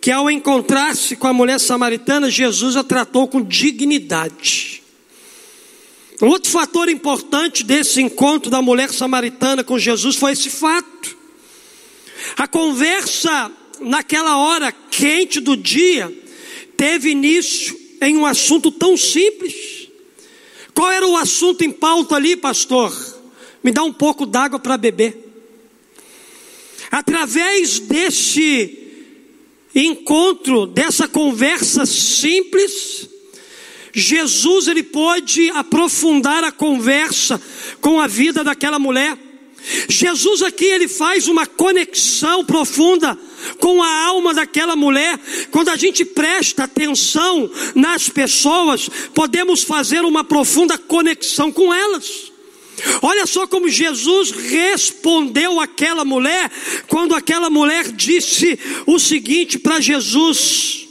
que 0.00 0.10
ao 0.10 0.30
encontrar-se 0.30 1.16
com 1.16 1.26
a 1.26 1.32
mulher 1.32 1.58
samaritana, 1.58 2.30
Jesus 2.30 2.76
a 2.76 2.84
tratou 2.84 3.26
com 3.26 3.42
dignidade. 3.42 4.82
Outro 6.20 6.50
fator 6.50 6.88
importante 6.88 7.64
desse 7.64 8.00
encontro 8.00 8.50
da 8.50 8.60
mulher 8.60 8.90
samaritana 8.90 9.64
com 9.64 9.78
Jesus 9.78 10.16
foi 10.16 10.32
esse 10.32 10.50
fato. 10.50 11.16
A 12.36 12.46
conversa 12.46 13.50
naquela 13.80 14.36
hora 14.36 14.72
quente 14.72 15.40
do 15.40 15.56
dia 15.56 16.12
teve 16.76 17.10
início 17.10 17.87
em 18.00 18.16
um 18.16 18.26
assunto 18.26 18.70
tão 18.70 18.96
simples. 18.96 19.88
Qual 20.74 20.90
era 20.90 21.06
o 21.06 21.16
assunto 21.16 21.62
em 21.64 21.70
pauta 21.70 22.14
ali, 22.14 22.36
pastor? 22.36 22.92
Me 23.62 23.72
dá 23.72 23.82
um 23.82 23.92
pouco 23.92 24.24
d'água 24.24 24.58
para 24.58 24.76
beber. 24.76 25.16
Através 26.90 27.80
desse 27.80 28.78
encontro, 29.74 30.66
dessa 30.66 31.06
conversa 31.06 31.84
simples, 31.84 33.08
Jesus 33.92 34.68
ele 34.68 34.82
pôde 34.82 35.50
aprofundar 35.50 36.44
a 36.44 36.52
conversa 36.52 37.40
com 37.80 38.00
a 38.00 38.06
vida 38.06 38.44
daquela 38.44 38.78
mulher. 38.78 39.18
Jesus 39.88 40.42
aqui 40.42 40.64
ele 40.64 40.88
faz 40.88 41.28
uma 41.28 41.46
conexão 41.46 42.44
profunda 42.44 43.18
com 43.58 43.82
a 43.82 44.06
alma 44.06 44.34
daquela 44.34 44.76
mulher. 44.76 45.18
Quando 45.50 45.68
a 45.68 45.76
gente 45.76 46.04
presta 46.04 46.64
atenção 46.64 47.50
nas 47.74 48.08
pessoas, 48.08 48.88
podemos 49.14 49.62
fazer 49.62 50.04
uma 50.04 50.24
profunda 50.24 50.76
conexão 50.78 51.50
com 51.50 51.72
elas. 51.72 52.32
Olha 53.02 53.26
só 53.26 53.46
como 53.46 53.68
Jesus 53.68 54.30
respondeu 54.30 55.60
àquela 55.60 56.04
mulher, 56.04 56.50
quando 56.86 57.14
aquela 57.14 57.50
mulher 57.50 57.90
disse 57.90 58.58
o 58.86 58.98
seguinte 58.98 59.58
para 59.58 59.80
Jesus: 59.80 60.86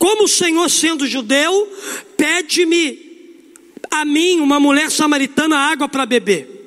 como 0.00 0.24
o 0.24 0.28
Senhor, 0.28 0.70
sendo 0.70 1.06
judeu, 1.06 1.70
pede-me 2.16 2.98
a 3.90 4.02
mim, 4.02 4.40
uma 4.40 4.58
mulher 4.58 4.90
samaritana, 4.90 5.58
água 5.58 5.90
para 5.90 6.06
beber. 6.06 6.59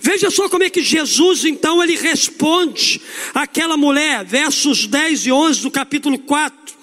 Veja 0.00 0.30
só 0.30 0.48
como 0.48 0.64
é 0.64 0.70
que 0.70 0.82
Jesus, 0.82 1.44
então, 1.44 1.82
ele 1.82 1.96
responde 1.96 3.00
àquela 3.34 3.76
mulher, 3.76 4.24
versos 4.24 4.86
10 4.86 5.26
e 5.26 5.32
11 5.32 5.60
do 5.60 5.70
capítulo 5.70 6.18
4. 6.18 6.74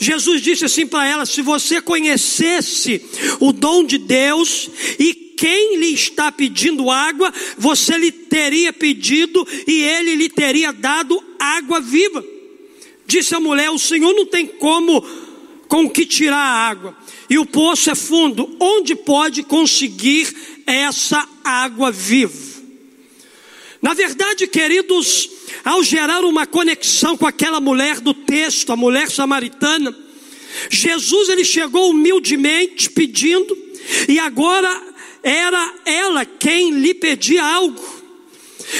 Jesus 0.00 0.42
disse 0.42 0.64
assim 0.64 0.86
para 0.86 1.06
ela: 1.06 1.24
Se 1.24 1.40
você 1.40 1.80
conhecesse 1.80 3.00
o 3.38 3.52
dom 3.52 3.84
de 3.84 3.98
Deus 3.98 4.68
e 4.98 5.14
quem 5.14 5.76
lhe 5.76 5.92
está 5.94 6.32
pedindo 6.32 6.90
água, 6.90 7.32
você 7.56 7.96
lhe 7.96 8.10
teria 8.10 8.72
pedido 8.72 9.46
e 9.66 9.82
ele 9.82 10.16
lhe 10.16 10.28
teria 10.28 10.72
dado 10.72 11.22
água 11.38 11.80
viva. 11.80 12.24
Disse 13.06 13.34
a 13.36 13.40
mulher: 13.40 13.70
O 13.70 13.78
Senhor 13.78 14.12
não 14.14 14.26
tem 14.26 14.46
como 14.46 15.00
com 15.68 15.88
que 15.88 16.04
tirar 16.04 16.38
a 16.38 16.68
água, 16.68 16.96
e 17.30 17.38
o 17.38 17.46
poço 17.46 17.90
é 17.90 17.94
fundo. 17.94 18.56
Onde 18.58 18.96
pode 18.96 19.42
conseguir 19.44 20.34
essa 20.66 21.28
água 21.44 21.92
viva? 21.92 22.53
Na 23.84 23.92
verdade, 23.92 24.46
queridos, 24.46 25.28
ao 25.62 25.82
gerar 25.82 26.24
uma 26.24 26.46
conexão 26.46 27.18
com 27.18 27.26
aquela 27.26 27.60
mulher 27.60 28.00
do 28.00 28.14
texto, 28.14 28.72
a 28.72 28.76
mulher 28.76 29.10
samaritana, 29.10 29.94
Jesus 30.70 31.28
ele 31.28 31.44
chegou 31.44 31.90
humildemente 31.90 32.88
pedindo, 32.88 33.54
e 34.08 34.18
agora 34.18 34.82
era 35.22 35.74
ela 35.84 36.24
quem 36.24 36.70
lhe 36.70 36.94
pedia 36.94 37.44
algo. 37.44 37.93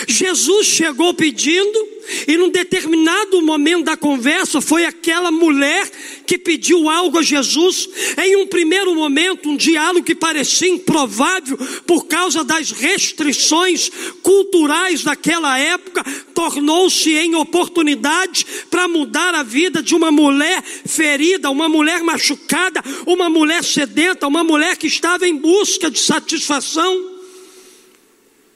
Jesus 0.07 0.67
chegou 0.67 1.15
pedindo, 1.15 1.95
e 2.29 2.37
num 2.37 2.51
determinado 2.51 3.41
momento 3.41 3.85
da 3.85 3.97
conversa, 3.97 4.61
foi 4.61 4.85
aquela 4.85 5.31
mulher 5.31 5.91
que 6.27 6.39
pediu 6.39 6.89
algo 6.89 7.19
a 7.19 7.23
Jesus. 7.23 7.89
Em 8.23 8.37
um 8.37 8.47
primeiro 8.47 8.95
momento, 8.95 9.49
um 9.49 9.57
diálogo 9.57 10.05
que 10.05 10.15
parecia 10.15 10.69
improvável 10.69 11.57
por 11.87 12.07
causa 12.07 12.45
das 12.45 12.71
restrições 12.71 13.91
culturais 14.23 15.03
daquela 15.03 15.59
época, 15.59 16.05
tornou-se 16.35 17.11
em 17.15 17.35
oportunidade 17.35 18.47
para 18.71 18.89
mudar 18.89 19.35
a 19.35 19.43
vida 19.43 19.83
de 19.83 19.95
uma 19.95 20.11
mulher 20.11 20.63
ferida, 20.63 21.51
uma 21.51 21.69
mulher 21.69 22.03
machucada, 22.03 22.83
uma 23.07 23.31
mulher 23.31 23.65
sedenta, 23.65 24.27
uma 24.27 24.45
mulher 24.45 24.77
que 24.77 24.87
estava 24.87 25.27
em 25.27 25.37
busca 25.37 25.91
de 25.91 25.99
satisfação. 25.99 27.14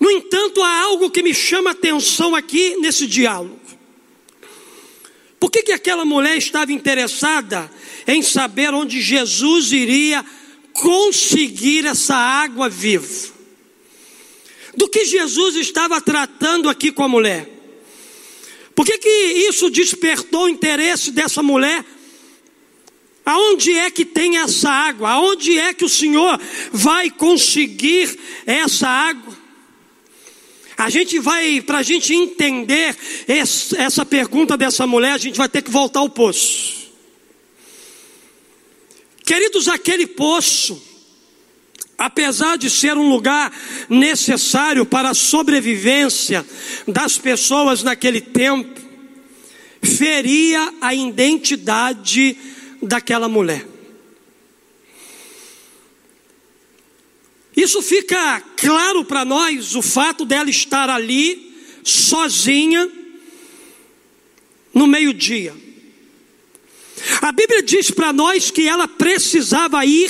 No 0.00 0.10
entanto, 0.10 0.62
há 0.62 0.80
algo 0.82 1.10
que 1.10 1.22
me 1.22 1.34
chama 1.34 1.70
atenção 1.70 2.34
aqui 2.34 2.76
nesse 2.76 3.06
diálogo. 3.06 3.58
Por 5.40 5.50
que, 5.50 5.62
que 5.62 5.72
aquela 5.72 6.04
mulher 6.04 6.36
estava 6.36 6.72
interessada 6.72 7.70
em 8.06 8.22
saber 8.22 8.72
onde 8.74 9.00
Jesus 9.00 9.72
iria 9.72 10.24
conseguir 10.72 11.86
essa 11.86 12.16
água 12.16 12.68
viva? 12.68 13.06
Do 14.76 14.88
que 14.88 15.04
Jesus 15.04 15.56
estava 15.56 16.00
tratando 16.00 16.68
aqui 16.68 16.92
com 16.92 17.02
a 17.02 17.08
mulher? 17.08 17.48
Por 18.74 18.84
que, 18.84 18.98
que 18.98 19.08
isso 19.48 19.70
despertou 19.70 20.44
o 20.44 20.48
interesse 20.48 21.10
dessa 21.10 21.42
mulher? 21.42 21.84
Aonde 23.24 23.72
é 23.72 23.90
que 23.90 24.04
tem 24.04 24.38
essa 24.38 24.70
água? 24.70 25.10
Aonde 25.10 25.58
é 25.58 25.74
que 25.74 25.84
o 25.84 25.88
Senhor 25.88 26.40
vai 26.72 27.10
conseguir 27.10 28.18
essa 28.46 28.88
água? 28.88 29.37
A 30.78 30.88
gente 30.90 31.18
vai, 31.18 31.60
para 31.60 31.78
a 31.78 31.82
gente 31.82 32.14
entender 32.14 32.96
essa 33.26 34.06
pergunta 34.06 34.56
dessa 34.56 34.86
mulher, 34.86 35.10
a 35.10 35.18
gente 35.18 35.36
vai 35.36 35.48
ter 35.48 35.60
que 35.60 35.72
voltar 35.72 35.98
ao 35.98 36.08
poço. 36.08 36.88
Queridos, 39.26 39.66
aquele 39.66 40.06
poço, 40.06 40.80
apesar 41.98 42.56
de 42.56 42.70
ser 42.70 42.96
um 42.96 43.10
lugar 43.10 43.52
necessário 43.90 44.86
para 44.86 45.10
a 45.10 45.14
sobrevivência 45.14 46.46
das 46.86 47.18
pessoas 47.18 47.82
naquele 47.82 48.20
tempo, 48.20 48.80
feria 49.82 50.72
a 50.80 50.94
identidade 50.94 52.36
daquela 52.80 53.28
mulher. 53.28 53.66
Isso 57.58 57.82
fica 57.82 58.40
claro 58.56 59.04
para 59.04 59.24
nós 59.24 59.74
o 59.74 59.82
fato 59.82 60.24
dela 60.24 60.48
estar 60.48 60.88
ali, 60.88 61.56
sozinha, 61.82 62.88
no 64.72 64.86
meio-dia. 64.86 65.56
A 67.20 67.32
Bíblia 67.32 67.60
diz 67.60 67.90
para 67.90 68.12
nós 68.12 68.52
que 68.52 68.68
ela 68.68 68.86
precisava 68.86 69.84
ir 69.84 70.08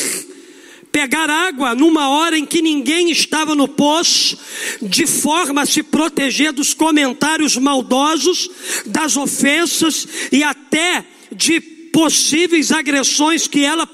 pegar 0.93 1.31
água 1.31 1.75
numa 1.75 2.11
hora 2.11 2.37
em 2.37 2.45
que 2.45 2.61
ninguém 2.61 3.11
estava 3.11 3.55
no 3.55 3.67
poço, 3.67 4.39
de 4.83 5.07
forma 5.07 5.63
a 5.63 5.67
se 5.67 5.83
proteger 5.83 6.53
dos 6.53 6.75
comentários 6.75 7.57
maldosos, 7.57 8.51
das 8.85 9.17
ofensas 9.17 10.07
e 10.31 10.43
até 10.43 11.03
de 11.35 11.63
possíveis 11.63 12.71
agressões 12.71 13.47
que 13.47 13.65
ela 13.65 13.89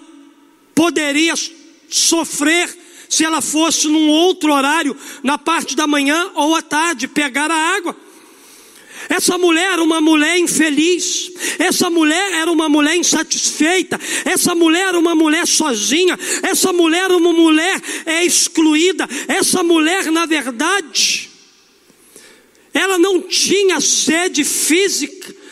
poderia 0.74 1.34
sofrer 1.88 2.82
se 3.08 3.24
ela 3.24 3.40
fosse 3.40 3.88
num 3.88 4.08
outro 4.08 4.52
horário, 4.52 4.96
na 5.22 5.38
parte 5.38 5.76
da 5.76 5.86
manhã 5.86 6.30
ou 6.34 6.54
à 6.54 6.62
tarde, 6.62 7.08
pegar 7.08 7.50
a 7.50 7.76
água. 7.76 7.96
Essa 9.08 9.36
mulher 9.36 9.72
era 9.72 9.82
uma 9.82 10.00
mulher 10.00 10.38
infeliz, 10.38 11.30
essa 11.58 11.90
mulher 11.90 12.32
era 12.32 12.50
uma 12.50 12.68
mulher 12.68 12.96
insatisfeita, 12.96 14.00
essa 14.24 14.54
mulher 14.54 14.88
era 14.88 14.98
uma 14.98 15.14
mulher 15.14 15.46
sozinha, 15.46 16.18
essa 16.42 16.72
mulher 16.72 17.04
era 17.04 17.16
uma 17.16 17.32
mulher 17.32 17.80
é, 18.06 18.24
excluída, 18.24 19.06
essa 19.28 19.62
mulher, 19.62 20.10
na 20.10 20.24
verdade, 20.24 21.28
ela 22.72 22.98
não 22.98 23.20
tinha 23.20 23.80
sede 23.80 24.42
física, 24.42 25.43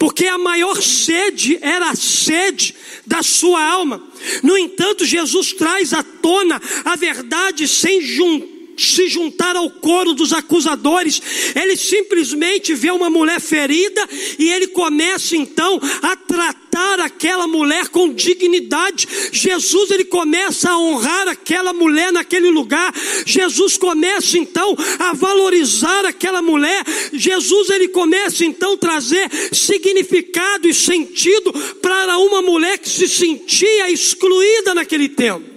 porque 0.00 0.26
a 0.26 0.38
maior 0.38 0.82
sede 0.82 1.58
era 1.60 1.90
a 1.90 1.94
sede 1.94 2.74
da 3.06 3.22
sua 3.22 3.62
alma. 3.62 4.02
No 4.42 4.56
entanto, 4.56 5.04
Jesus 5.04 5.52
traz 5.52 5.92
à 5.92 6.02
tona 6.02 6.58
a 6.86 6.96
verdade 6.96 7.68
sem 7.68 8.00
juntar 8.00 8.59
se 8.80 9.08
juntar 9.08 9.56
ao 9.56 9.70
coro 9.70 10.14
dos 10.14 10.32
acusadores, 10.32 11.20
ele 11.54 11.76
simplesmente 11.76 12.74
vê 12.74 12.90
uma 12.90 13.10
mulher 13.10 13.40
ferida 13.40 14.08
e 14.38 14.50
ele 14.50 14.68
começa 14.68 15.36
então 15.36 15.80
a 16.02 16.16
tratar 16.16 17.00
aquela 17.00 17.46
mulher 17.46 17.88
com 17.88 18.12
dignidade. 18.12 19.06
Jesus 19.32 19.90
ele 19.90 20.04
começa 20.04 20.70
a 20.70 20.78
honrar 20.78 21.28
aquela 21.28 21.72
mulher 21.72 22.12
naquele 22.12 22.50
lugar. 22.50 22.94
Jesus 23.26 23.76
começa 23.76 24.38
então 24.38 24.76
a 24.98 25.12
valorizar 25.12 26.04
aquela 26.04 26.40
mulher. 26.40 26.84
Jesus 27.12 27.70
ele 27.70 27.88
começa 27.88 28.44
então 28.44 28.74
a 28.74 28.78
trazer 28.78 29.28
significado 29.52 30.68
e 30.68 30.74
sentido 30.74 31.52
para 31.82 32.18
uma 32.18 32.42
mulher 32.42 32.78
que 32.78 32.88
se 32.88 33.08
sentia 33.08 33.90
excluída 33.90 34.74
naquele 34.74 35.08
tempo. 35.08 35.49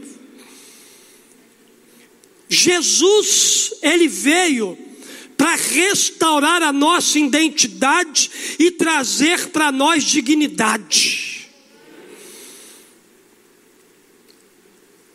Jesus, 2.64 3.74
ele 3.82 4.08
veio 4.08 4.78
para 5.36 5.56
restaurar 5.56 6.64
a 6.64 6.72
nossa 6.72 7.20
identidade 7.20 8.32
e 8.58 8.72
trazer 8.72 9.50
para 9.50 9.72
nós 9.72 10.06
dignidade. 10.06 11.50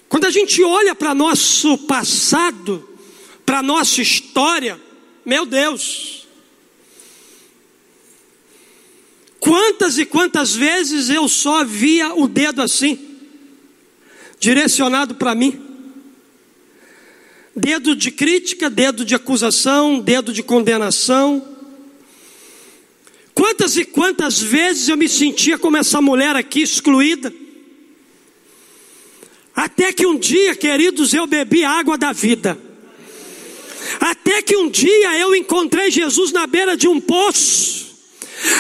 Quando 0.09 0.27
a 0.27 0.31
gente 0.31 0.63
olha 0.63 0.95
para 0.95 1.15
nosso 1.15 1.79
passado, 1.79 2.87
para 3.47 3.63
nossa 3.63 4.03
história, 4.03 4.79
meu 5.25 5.47
Deus, 5.47 6.27
quantas 9.41 9.97
e 9.97 10.05
quantas 10.05 10.55
vezes 10.55 11.09
eu 11.09 11.27
só 11.29 11.65
via 11.65 12.15
o 12.15 12.29
dedo 12.29 12.61
assim, 12.61 13.17
direcionado 14.39 15.15
para 15.15 15.35
mim. 15.35 15.68
Dedo 17.59 17.97
de 17.97 18.13
crítica, 18.13 18.71
dedo 18.71 19.05
de 19.05 19.17
acusação, 19.17 19.99
dedo 19.99 20.33
de 20.33 20.45
condenação. 20.45 21.57
Quantas 23.35 23.77
e 23.77 23.85
quantas 23.85 24.41
vezes 24.41 24.89
eu 24.89 24.97
me 24.97 25.09
sentia 25.09 25.59
como 25.59 25.77
essa 25.77 26.01
mulher 26.01 26.37
aqui, 26.37 26.63
excluída. 26.63 27.33
Até 29.55 29.93
que 29.93 30.07
um 30.07 30.17
dia, 30.17 30.55
queridos, 30.55 31.13
eu 31.13 31.27
bebi 31.27 31.65
água 31.65 31.99
da 31.99 32.13
vida. 32.13 32.57
Até 33.99 34.41
que 34.41 34.57
um 34.57 34.71
dia 34.71 35.19
eu 35.19 35.35
encontrei 35.35 35.91
Jesus 35.91 36.31
na 36.31 36.47
beira 36.47 36.77
de 36.77 36.87
um 36.87 37.01
poço. 37.01 37.88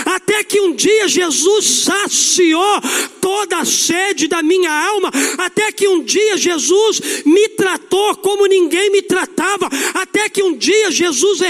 Até 0.04 0.42
que 0.44 0.60
um 0.60 0.74
dia 0.74 1.08
Jesus 1.08 1.64
saciou 1.84 2.80
toda 3.20 3.58
a 3.58 3.64
sede 3.64 4.26
da 4.26 4.42
minha 4.42 4.70
alma. 4.70 5.10
Até 5.38 5.70
que 5.72 5.86
um 5.86 6.02
dia 6.02 6.36
Jesus 6.36 7.22
me 7.24 7.48
tratou 7.50 8.16
como 8.16 8.46
ninguém 8.46 8.90
me 8.90 9.02
tratava. 9.02 9.68
Até 9.94 10.28
que 10.28 10.42
um 10.42 10.56
dia 10.56 10.90
Jesus 10.90 11.40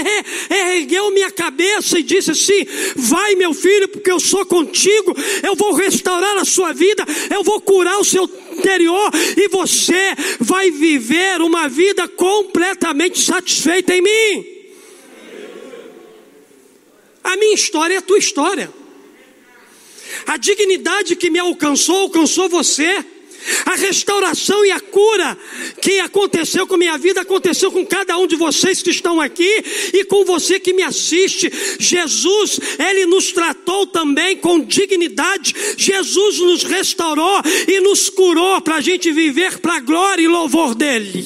ergueu 0.49 1.11
minha 1.11 1.31
cabeça 1.31 1.99
e 1.99 2.03
disse 2.03 2.31
assim: 2.31 2.65
Vai, 2.95 3.35
meu 3.35 3.53
filho, 3.53 3.87
porque 3.87 4.11
eu 4.11 4.19
sou 4.19 4.45
contigo. 4.45 5.15
Eu 5.43 5.55
vou 5.55 5.73
restaurar 5.73 6.37
a 6.37 6.45
sua 6.45 6.73
vida. 6.73 7.05
Eu 7.33 7.43
vou 7.43 7.61
curar 7.61 7.99
o 7.99 8.05
seu 8.05 8.29
interior. 8.57 9.11
E 9.37 9.47
você 9.47 10.15
vai 10.39 10.69
viver 10.71 11.41
uma 11.41 11.67
vida 11.67 12.07
completamente 12.07 13.19
satisfeita 13.19 13.95
em 13.95 14.01
mim. 14.01 14.58
A 17.29 17.37
minha 17.37 17.53
história 17.53 17.93
é 17.93 17.97
a 17.97 18.01
tua 18.01 18.17
história. 18.17 18.73
A 20.25 20.35
dignidade 20.35 21.15
que 21.15 21.29
me 21.29 21.37
alcançou, 21.37 21.97
alcançou 21.97 22.49
você. 22.49 23.05
A 23.67 23.75
restauração 23.75 24.65
e 24.65 24.71
a 24.71 24.79
cura 24.79 25.37
que 25.79 25.99
aconteceu 25.99 26.65
com 26.65 26.75
minha 26.75 26.97
vida 26.97 27.21
aconteceu 27.21 27.71
com 27.71 27.85
cada 27.85 28.17
um 28.17 28.25
de 28.25 28.35
vocês 28.35 28.81
que 28.81 28.89
estão 28.89 29.21
aqui 29.21 29.63
e 29.93 30.03
com 30.05 30.25
você 30.25 30.59
que 30.59 30.73
me 30.73 30.81
assiste. 30.81 31.51
Jesus, 31.79 32.59
ele 32.79 33.05
nos 33.05 33.31
tratou 33.31 33.85
também 33.85 34.35
com 34.35 34.59
dignidade. 34.59 35.53
Jesus 35.77 36.39
nos 36.39 36.63
restaurou 36.63 37.41
e 37.67 37.79
nos 37.79 38.09
curou 38.09 38.59
para 38.59 38.77
a 38.77 38.81
gente 38.81 39.11
viver 39.11 39.59
para 39.59 39.75
a 39.75 39.79
glória 39.79 40.23
e 40.23 40.27
louvor 40.27 40.73
dele. 40.73 41.25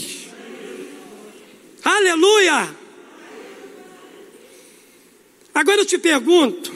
Aleluia! 1.82 2.83
Agora 5.54 5.82
eu 5.82 5.86
te 5.86 5.98
pergunto, 5.98 6.74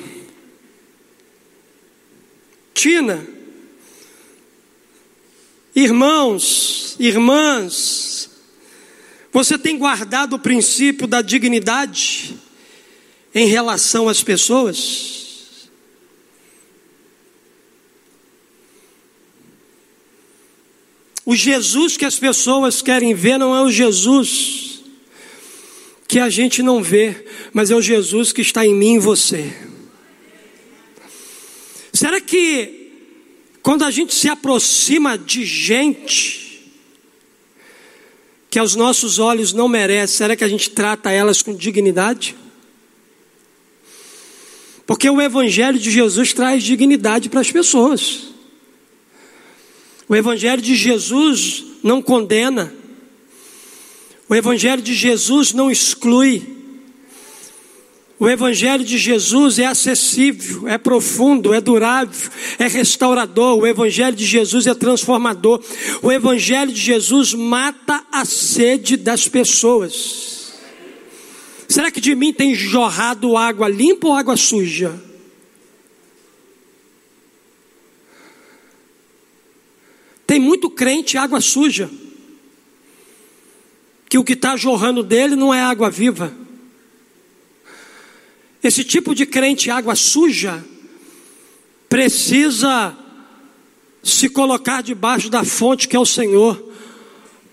Tina, 2.74 3.28
irmãos, 5.76 6.96
irmãs, 7.00 8.30
você 9.32 9.58
tem 9.58 9.78
guardado 9.78 10.34
o 10.34 10.40
princípio 10.40 11.08
da 11.08 11.24
dignidade 11.24 12.38
em 13.34 13.48
relação 13.48 14.08
às 14.08 14.22
pessoas? 14.22 15.70
O 21.26 21.36
Jesus 21.36 21.98
que 21.98 22.06
as 22.06 22.18
pessoas 22.18 22.82
querem 22.82 23.13
ver 23.13 23.38
não 23.38 23.56
é 23.56 23.62
o 23.62 23.72
Jesus 23.72 24.77
que 26.08 26.20
a 26.20 26.30
gente 26.30 26.63
não 26.63 26.82
vê, 26.82 27.26
mas 27.52 27.70
é 27.70 27.76
o 27.76 27.82
Jesus 27.82 28.32
que 28.32 28.41
está 28.41 28.65
em 28.65 28.74
mim 28.74 28.96
e 28.96 29.00
você. 29.00 29.54
Será 31.91 32.22
que 32.22 32.91
quando 33.62 33.84
a 33.84 33.91
gente 33.91 34.15
se 34.15 34.30
aproxima 34.30 35.17
de 35.17 35.43
gente 35.43 36.72
que 38.50 38.58
aos 38.58 38.76
nossos 38.76 39.20
olhos 39.20 39.52
não 39.52 39.67
merece, 39.67 40.13
será 40.13 40.36
que 40.36 40.43
a 40.43 40.48
gente 40.48 40.70
trata 40.70 41.12
elas 41.12 41.41
com 41.41 41.54
dignidade? 41.54 42.36
Porque 44.86 45.10
o 45.10 45.22
Evangelho 45.22 45.78
de 45.78 45.91
Jesus 45.91 46.32
traz 46.32 46.63
dignidade 46.63 47.28
para 47.28 47.41
as 47.41 47.52
pessoas. 47.52 48.30
O 50.08 50.15
Evangelho 50.15 50.62
de 50.62 50.76
Jesus 50.76 51.65
não 51.84 52.02
condena, 52.02 52.74
o 54.30 54.36
Evangelho 54.36 54.82
de 54.82 54.94
Jesus 54.94 55.54
não 55.54 55.72
exclui. 55.72 56.56
O 58.20 58.28
Evangelho 58.28 58.84
de 58.84 58.98
Jesus 58.98 59.60
é 59.60 59.68
acessível, 59.68 60.68
é 60.68 60.78
profundo, 60.78 61.54
é 61.54 61.62
durável, 61.62 62.30
é 62.58 62.68
restaurador. 62.68 63.60
O 63.60 63.68
Evangelho 63.68 64.16
de 64.16 64.26
Jesus 64.26 64.68
é 64.68 64.74
transformador. 64.74 65.63
O 66.02 66.12
Evangelho 66.12 66.72
de 66.72 66.82
Jesus 66.82 67.34
mata 67.34 68.04
a 68.12 68.26
sede 68.26 68.98
das 68.98 69.28
pessoas. 69.28 70.52
Será 71.70 71.92
que 71.92 72.02
de 72.02 72.16
mim 72.16 72.34
tem 72.34 72.56
jorrado 72.56 73.38
água 73.38 73.70
limpa 73.70 74.08
ou 74.08 74.13
água 74.13 74.36
suja? 74.36 75.00
Tem 80.26 80.40
muito 80.40 80.70
crente 80.70 81.18
água 81.18 81.40
suja 81.40 81.90
que 84.10 84.17
o 84.17 84.24
que 84.24 84.34
está 84.34 84.56
jorrando 84.56 85.04
dele 85.04 85.36
não 85.36 85.54
é 85.54 85.62
água 85.62 85.89
viva. 85.89 86.34
Esse 88.63 88.84
tipo 88.84 89.13
de 89.13 89.26
crente, 89.26 89.70
água 89.70 89.96
suja, 89.96 90.63
precisa 91.89 92.96
se 94.04 94.30
colocar 94.30 94.82
debaixo 94.82 95.30
da 95.30 95.43
fonte 95.43 95.88
que 95.88 95.96
é 95.96 96.00
o 96.00 96.06
Senhor, 96.06 96.65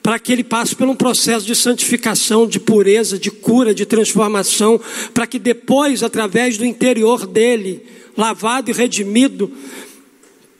para 0.02 0.18
que 0.18 0.32
ele 0.32 0.44
passe 0.44 0.76
por 0.76 0.86
um 0.86 0.94
processo 0.94 1.46
de 1.46 1.56
santificação, 1.56 2.46
de 2.46 2.60
pureza, 2.60 3.18
de 3.18 3.30
cura, 3.30 3.74
de 3.74 3.86
transformação, 3.86 4.80
para 5.12 5.26
que 5.26 5.38
depois, 5.38 6.02
através 6.02 6.58
do 6.58 6.64
interior 6.64 7.26
dele, 7.26 7.84
lavado 8.16 8.70
e 8.70 8.74
redimido 8.74 9.50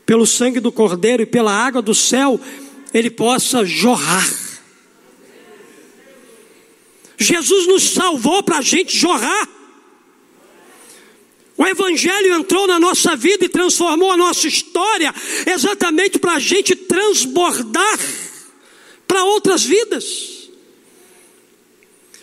pelo 0.06 0.26
sangue 0.26 0.60
do 0.60 0.72
Cordeiro 0.72 1.22
e 1.22 1.26
pela 1.26 1.52
água 1.52 1.80
do 1.80 1.94
céu, 1.94 2.40
ele 2.92 3.10
possa 3.10 3.64
jorrar 3.64 4.53
Jesus 7.18 7.66
nos 7.66 7.82
salvou 7.90 8.42
para 8.42 8.58
a 8.58 8.62
gente 8.62 8.96
jorrar. 8.96 9.48
O 11.56 11.64
Evangelho 11.64 12.34
entrou 12.34 12.66
na 12.66 12.80
nossa 12.80 13.14
vida 13.14 13.44
e 13.44 13.48
transformou 13.48 14.10
a 14.10 14.16
nossa 14.16 14.48
história 14.48 15.14
exatamente 15.46 16.18
para 16.18 16.34
a 16.34 16.40
gente 16.40 16.74
transbordar 16.74 17.98
para 19.06 19.24
outras 19.24 19.62
vidas. 19.62 20.34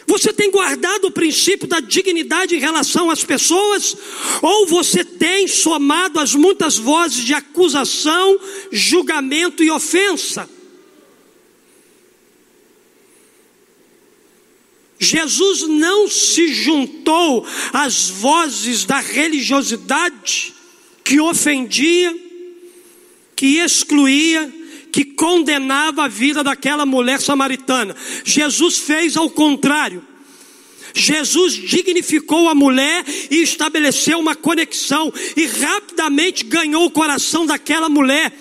Você 0.05 0.33
tem 0.33 0.51
guardado 0.51 1.05
o 1.05 1.11
princípio 1.11 1.65
da 1.65 1.79
dignidade 1.79 2.53
em 2.53 2.59
relação 2.59 3.09
às 3.09 3.23
pessoas? 3.23 3.95
Ou 4.41 4.67
você 4.67 5.05
tem 5.05 5.47
somado 5.47 6.19
as 6.19 6.35
muitas 6.35 6.77
vozes 6.77 7.23
de 7.23 7.33
acusação, 7.33 8.37
julgamento 8.69 9.63
e 9.63 9.71
ofensa? 9.71 10.49
Jesus 15.03 15.67
não 15.67 16.07
se 16.07 16.53
juntou 16.53 17.43
às 17.73 18.07
vozes 18.07 18.85
da 18.85 18.99
religiosidade 18.99 20.53
que 21.03 21.19
ofendia, 21.19 22.15
que 23.35 23.57
excluía, 23.57 24.53
que 24.91 25.03
condenava 25.03 26.03
a 26.03 26.07
vida 26.07 26.43
daquela 26.43 26.85
mulher 26.85 27.19
samaritana. 27.19 27.95
Jesus 28.23 28.77
fez 28.77 29.17
ao 29.17 29.27
contrário. 29.27 30.05
Jesus 30.93 31.53
dignificou 31.53 32.47
a 32.47 32.53
mulher 32.53 33.03
e 33.31 33.41
estabeleceu 33.41 34.19
uma 34.19 34.35
conexão 34.35 35.11
e 35.35 35.47
rapidamente 35.47 36.43
ganhou 36.43 36.85
o 36.85 36.91
coração 36.91 37.47
daquela 37.47 37.89
mulher. 37.89 38.31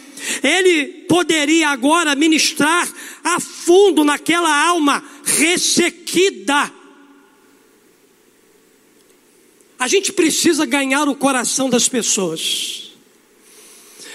Ele 0.43 0.87
poderia 1.09 1.69
agora 1.69 2.15
ministrar 2.15 2.89
a 3.25 3.41
fundo 3.41 4.05
naquela 4.05 4.67
alma 4.67 5.03
ressequida. 5.25 6.73
A 9.79 9.89
gente 9.89 10.13
precisa 10.13 10.67
ganhar 10.67 11.09
o 11.09 11.15
coração 11.15 11.71
das 11.71 11.89
pessoas. 11.89 12.91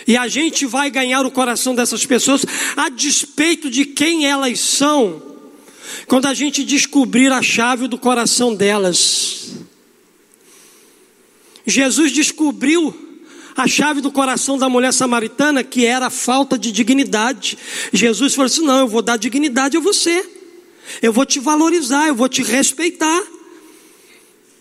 E 0.07 0.15
a 0.15 0.27
gente 0.27 0.65
vai 0.65 0.91
ganhar 0.91 1.25
o 1.25 1.31
coração 1.31 1.73
dessas 1.73 2.05
pessoas 2.05 2.45
a 2.77 2.89
despeito 2.89 3.69
de 3.69 3.85
quem 3.85 4.27
elas 4.27 4.59
são, 4.59 5.21
quando 6.05 6.27
a 6.27 6.33
gente 6.33 6.63
descobrir 6.63 7.31
a 7.31 7.41
chave 7.41 7.87
do 7.87 7.97
coração 7.97 8.53
delas. 8.53 9.55
Jesus 11.65 12.11
descobriu 12.11 13.04
a 13.55 13.67
chave 13.67 14.01
do 14.01 14.11
coração 14.11 14.57
da 14.57 14.67
mulher 14.67 14.91
samaritana, 14.91 15.63
que 15.63 15.85
era 15.85 16.07
a 16.07 16.09
falta 16.09 16.57
de 16.57 16.71
dignidade. 16.71 17.57
Jesus 17.93 18.35
falou 18.35 18.47
assim: 18.47 18.65
Não, 18.65 18.79
eu 18.79 18.87
vou 18.87 19.01
dar 19.01 19.17
dignidade 19.17 19.77
a 19.77 19.79
você, 19.79 20.27
eu 21.01 21.13
vou 21.13 21.25
te 21.25 21.39
valorizar, 21.39 22.07
eu 22.07 22.15
vou 22.15 22.27
te 22.27 22.43
respeitar. 22.43 23.23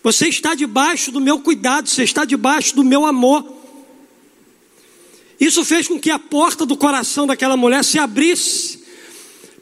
Você 0.03 0.29
está 0.29 0.55
debaixo 0.55 1.11
do 1.11 1.21
meu 1.21 1.41
cuidado, 1.41 1.89
você 1.89 2.05
está 2.05 2.25
debaixo 2.25 2.77
do 2.77 2.85
meu 2.85 3.05
amor. 3.05 3.53
Isso 5.41 5.65
fez 5.65 5.89
com 5.89 5.99
que 5.99 6.11
a 6.11 6.19
porta 6.19 6.65
do 6.65 6.77
coração 6.77 7.27
daquela 7.27 7.57
mulher 7.57 7.83
se 7.83 7.99
abrisse, 7.99 8.85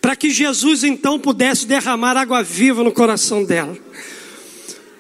para 0.01 0.15
que 0.15 0.29
Jesus 0.29 0.85
então 0.85 1.19
pudesse 1.19 1.65
derramar 1.65 2.17
água 2.17 2.43
viva 2.43 2.85
no 2.85 2.93
coração 2.93 3.45
dela, 3.45 3.79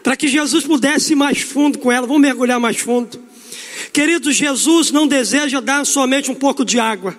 para 0.02 0.16
que 0.16 0.26
Jesus 0.26 0.64
pudesse 0.64 1.12
ir 1.12 1.16
mais 1.16 1.42
fundo 1.42 1.78
com 1.78 1.92
ela. 1.92 2.06
Vamos 2.06 2.22
mergulhar 2.22 2.58
mais 2.58 2.78
fundo. 2.78 3.31
Querido, 3.92 4.32
Jesus 4.32 4.90
não 4.90 5.06
deseja 5.06 5.60
dar 5.60 5.84
somente 5.84 6.30
um 6.30 6.34
pouco 6.34 6.64
de 6.64 6.78
água. 6.78 7.16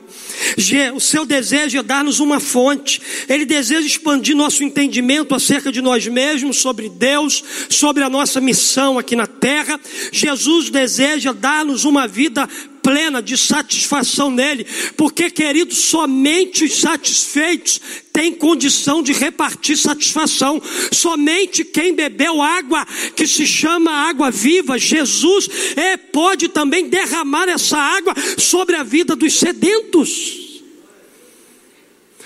O 0.95 0.99
seu 0.99 1.25
desejo 1.25 1.77
é 1.77 1.83
dar-nos 1.83 2.19
uma 2.19 2.39
fonte. 2.39 3.01
Ele 3.27 3.45
deseja 3.45 3.85
expandir 3.85 4.35
nosso 4.35 4.63
entendimento 4.63 5.33
acerca 5.35 5.71
de 5.71 5.81
nós 5.81 6.05
mesmos, 6.07 6.57
sobre 6.59 6.89
Deus, 6.89 7.43
sobre 7.69 8.03
a 8.03 8.09
nossa 8.09 8.41
missão 8.41 8.97
aqui 8.97 9.15
na 9.15 9.27
terra. 9.27 9.79
Jesus 10.11 10.69
deseja 10.69 11.33
dar-nos 11.33 11.85
uma 11.85 12.07
vida 12.07 12.47
plena 12.83 13.21
de 13.21 13.37
satisfação 13.37 14.29
nele, 14.29 14.67
porque, 14.97 15.31
querido, 15.31 15.73
somente 15.73 16.65
os 16.65 16.79
satisfeitos 16.79 17.79
têm 18.11 18.33
condição 18.33 19.01
de 19.01 19.13
repartir 19.13 19.77
satisfação. 19.77 20.61
Somente 20.91 21.63
quem 21.63 21.95
bebeu 21.95 22.41
água, 22.41 22.85
que 23.15 23.25
se 23.25 23.47
chama 23.47 23.89
água 23.91 24.29
viva, 24.29 24.77
Jesus, 24.77 25.49
é, 25.77 25.95
pode 25.95 26.49
também 26.49 26.89
derramar 26.89 27.47
essa 27.47 27.77
água 27.77 28.13
sobre 28.37 28.75
a 28.75 28.83
vida 28.83 29.15
dos 29.15 29.33
sedentos. 29.33 30.43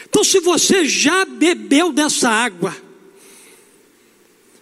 Então, 0.09 0.23
se 0.23 0.39
você 0.39 0.85
já 0.85 1.23
bebeu 1.23 1.91
dessa 1.91 2.29
água, 2.29 2.75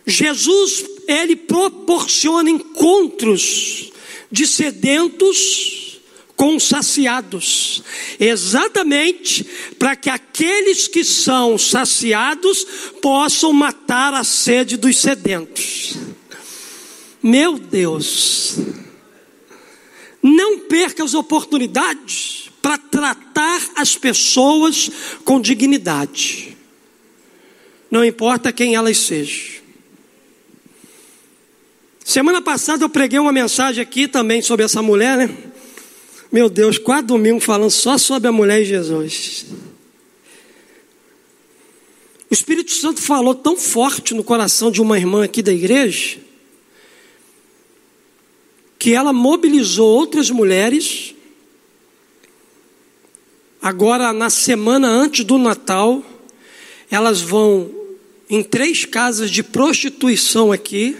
Jesus, 0.05 0.83
ele 1.07 1.35
proporciona 1.35 2.49
encontros 2.49 3.91
de 4.31 4.45
sedentos 4.45 5.84
com 6.35 6.59
saciados, 6.59 7.81
exatamente 8.19 9.45
para 9.79 9.95
que 9.95 10.09
aqueles 10.09 10.87
que 10.87 11.03
são 11.03 11.57
saciados 11.57 12.65
possam 13.01 13.53
matar 13.53 14.13
a 14.13 14.23
sede 14.23 14.75
dos 14.75 14.97
sedentos. 14.97 15.95
Meu 17.23 17.57
Deus, 17.57 18.57
não 20.21 20.59
perca 20.59 21.03
as 21.03 21.13
oportunidades 21.13 22.49
para 22.61 22.77
tratar 22.77 23.61
as 23.75 23.95
pessoas 23.95 24.89
com 25.23 25.39
dignidade, 25.39 26.57
não 27.89 28.03
importa 28.03 28.51
quem 28.51 28.75
elas 28.75 28.97
sejam. 28.97 29.55
Semana 32.03 32.41
passada 32.41 32.83
eu 32.83 32.89
preguei 32.89 33.17
uma 33.17 33.31
mensagem 33.31 33.81
aqui 33.81 34.07
também 34.07 34.41
sobre 34.41 34.63
essa 34.63 34.81
mulher, 34.81 35.17
né? 35.17 35.35
Meu 36.35 36.49
Deus, 36.49 36.77
quatro 36.77 37.07
domingos 37.07 37.45
falando 37.45 37.71
só 37.71 37.97
sobre 37.97 38.27
a 38.27 38.31
mulher 38.33 38.61
e 38.61 38.65
Jesus. 38.65 39.45
O 42.29 42.33
Espírito 42.33 42.73
Santo 42.73 43.01
falou 43.01 43.33
tão 43.33 43.55
forte 43.55 44.13
no 44.13 44.21
coração 44.21 44.69
de 44.69 44.81
uma 44.81 44.97
irmã 44.97 45.23
aqui 45.23 45.41
da 45.41 45.53
igreja, 45.53 46.17
que 48.77 48.93
ela 48.93 49.13
mobilizou 49.13 49.87
outras 49.87 50.29
mulheres. 50.29 51.15
Agora, 53.61 54.11
na 54.11 54.29
semana 54.29 54.89
antes 54.89 55.23
do 55.23 55.37
Natal, 55.37 56.03
elas 56.91 57.21
vão 57.21 57.73
em 58.29 58.43
três 58.43 58.83
casas 58.83 59.31
de 59.31 59.41
prostituição 59.41 60.51
aqui 60.51 60.97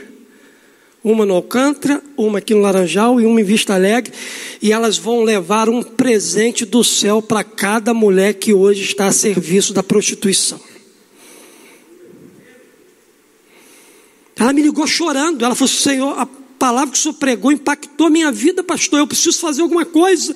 uma 1.06 1.24
no 1.24 1.36
Alcântara, 1.36 2.02
uma 2.18 2.40
aqui 2.40 2.56
no 2.56 2.62
Laranjal 2.62 3.22
e 3.22 3.28
uma 3.28 3.40
em 3.40 3.44
Vista 3.44 3.76
Alegre, 3.76 4.12
e 4.60 4.74
elas 4.74 4.98
vão 4.98 5.22
levar 5.22 5.70
um 5.70 5.84
presente 5.84 6.66
do 6.66 6.84
céu 6.84 7.22
para 7.22 7.44
cada 7.44 7.94
mulher 7.94 8.34
que 8.34 8.52
hoje 8.56 8.82
está 8.82 9.06
a 9.06 9.12
serviço 9.12 9.72
da 9.72 9.84
prostituição. 9.84 10.60
Ela 14.36 14.52
me 14.52 14.64
ligou 14.64 14.88
chorando, 14.88 15.46
ela 15.46 15.54
falou: 15.54 15.68
Senhor, 15.68 16.20
a 16.20 16.26
palavra 16.58 16.92
que 16.92 16.98
o 16.98 17.02
Senhor 17.02 17.14
pregou 17.14 17.52
impactou 17.52 18.10
minha 18.10 18.32
vida, 18.32 18.64
pastor, 18.64 18.98
eu 18.98 19.06
preciso 19.06 19.38
fazer 19.40 19.62
alguma 19.62 19.86
coisa. 19.86 20.36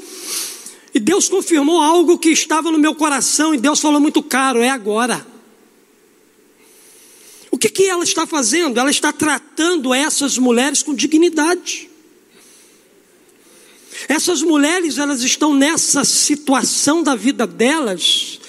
E 0.93 0.99
Deus 0.99 1.27
confirmou 1.27 1.81
algo 1.81 2.19
que 2.19 2.29
estava 2.29 2.71
no 2.71 2.77
meu 2.77 2.93
coração, 2.93 3.55
e 3.55 3.57
Deus 3.57 3.79
falou 3.79 3.99
muito 3.99 4.21
caro: 4.21 4.59
é 4.59 4.69
agora. 4.69 5.25
Que, 7.59 7.69
que 7.69 7.83
ela 7.89 8.03
está 8.03 8.25
fazendo? 8.25 8.79
Ela 8.79 8.89
está 8.89 9.11
tratando 9.11 9.93
essas 9.93 10.37
mulheres 10.37 10.81
com 10.81 10.93
dignidade. 10.93 11.89
Essas 14.07 14.41
mulheres, 14.41 14.97
elas 14.97 15.21
estão 15.21 15.53
nessa 15.53 16.05
situação 16.05 17.03
da 17.03 17.15
vida 17.15 17.45
delas, 17.45 18.39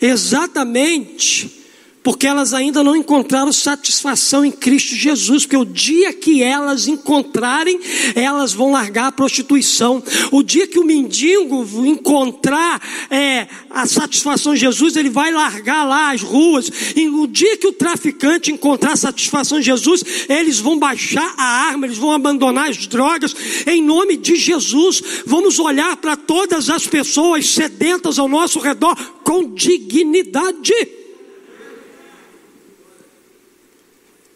exatamente 0.00 1.59
porque 2.02 2.26
elas 2.26 2.54
ainda 2.54 2.82
não 2.82 2.96
encontraram 2.96 3.52
satisfação 3.52 4.44
em 4.44 4.50
Cristo 4.50 4.94
Jesus, 4.94 5.44
porque 5.44 5.56
o 5.56 5.66
dia 5.66 6.12
que 6.12 6.42
elas 6.42 6.88
encontrarem, 6.88 7.78
elas 8.14 8.52
vão 8.52 8.72
largar 8.72 9.08
a 9.08 9.12
prostituição. 9.12 10.02
O 10.30 10.42
dia 10.42 10.66
que 10.66 10.78
o 10.78 10.84
mendigo 10.84 11.66
encontrar 11.86 12.80
é, 13.10 13.46
a 13.68 13.86
satisfação 13.86 14.54
em 14.54 14.56
Jesus, 14.56 14.96
ele 14.96 15.10
vai 15.10 15.30
largar 15.30 15.84
lá 15.84 16.12
as 16.12 16.22
ruas. 16.22 16.70
E 16.96 17.06
o 17.08 17.26
dia 17.26 17.58
que 17.58 17.66
o 17.66 17.72
traficante 17.72 18.50
encontrar 18.50 18.96
satisfação 18.96 19.58
em 19.58 19.62
Jesus, 19.62 20.02
eles 20.28 20.58
vão 20.58 20.78
baixar 20.78 21.34
a 21.36 21.66
arma, 21.66 21.86
eles 21.86 21.98
vão 21.98 22.12
abandonar 22.12 22.70
as 22.70 22.86
drogas. 22.86 23.34
Em 23.66 23.82
nome 23.82 24.16
de 24.16 24.36
Jesus, 24.36 25.02
vamos 25.26 25.58
olhar 25.58 25.96
para 25.98 26.16
todas 26.16 26.70
as 26.70 26.86
pessoas 26.86 27.46
sedentas 27.50 28.18
ao 28.18 28.28
nosso 28.28 28.58
redor 28.58 28.96
com 29.22 29.52
dignidade. 29.52 30.99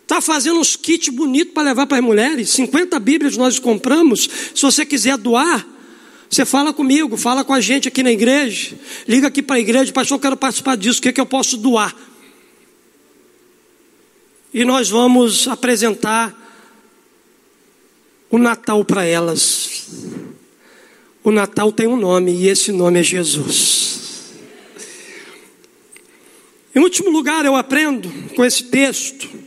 Está 0.04 0.20
fazendo 0.20 0.60
uns 0.60 0.76
kits 0.76 1.08
bonitos 1.08 1.54
para 1.54 1.62
levar 1.62 1.86
para 1.86 1.96
as 1.96 2.04
mulheres. 2.04 2.50
50 2.50 3.00
Bíblias 3.00 3.38
nós 3.38 3.58
compramos. 3.58 4.28
Se 4.54 4.60
você 4.60 4.84
quiser 4.84 5.16
doar, 5.16 5.66
você 6.28 6.44
fala 6.44 6.74
comigo, 6.74 7.16
fala 7.16 7.42
com 7.42 7.54
a 7.54 7.60
gente 7.60 7.88
aqui 7.88 8.02
na 8.02 8.12
igreja. 8.12 8.78
Liga 9.08 9.28
aqui 9.28 9.42
para 9.42 9.56
a 9.56 9.60
igreja, 9.60 9.90
pastor, 9.92 10.16
eu 10.16 10.20
quero 10.20 10.36
participar 10.36 10.76
disso. 10.76 10.98
O 10.98 11.02
que, 11.02 11.08
é 11.08 11.12
que 11.12 11.20
eu 11.20 11.26
posso 11.26 11.56
doar? 11.56 11.96
E 14.52 14.62
nós 14.62 14.90
vamos 14.90 15.48
apresentar 15.48 16.38
o 18.30 18.36
Natal 18.36 18.84
para 18.84 19.06
elas. 19.06 19.88
O 21.22 21.30
Natal 21.30 21.72
tem 21.72 21.86
um 21.86 21.96
nome 21.96 22.30
e 22.30 22.48
esse 22.48 22.72
nome 22.72 23.00
é 23.00 23.02
Jesus. 23.02 24.34
Em 26.74 26.80
último 26.80 27.08
lugar, 27.08 27.46
eu 27.46 27.56
aprendo 27.56 28.12
com 28.36 28.44
esse 28.44 28.64
texto 28.64 29.43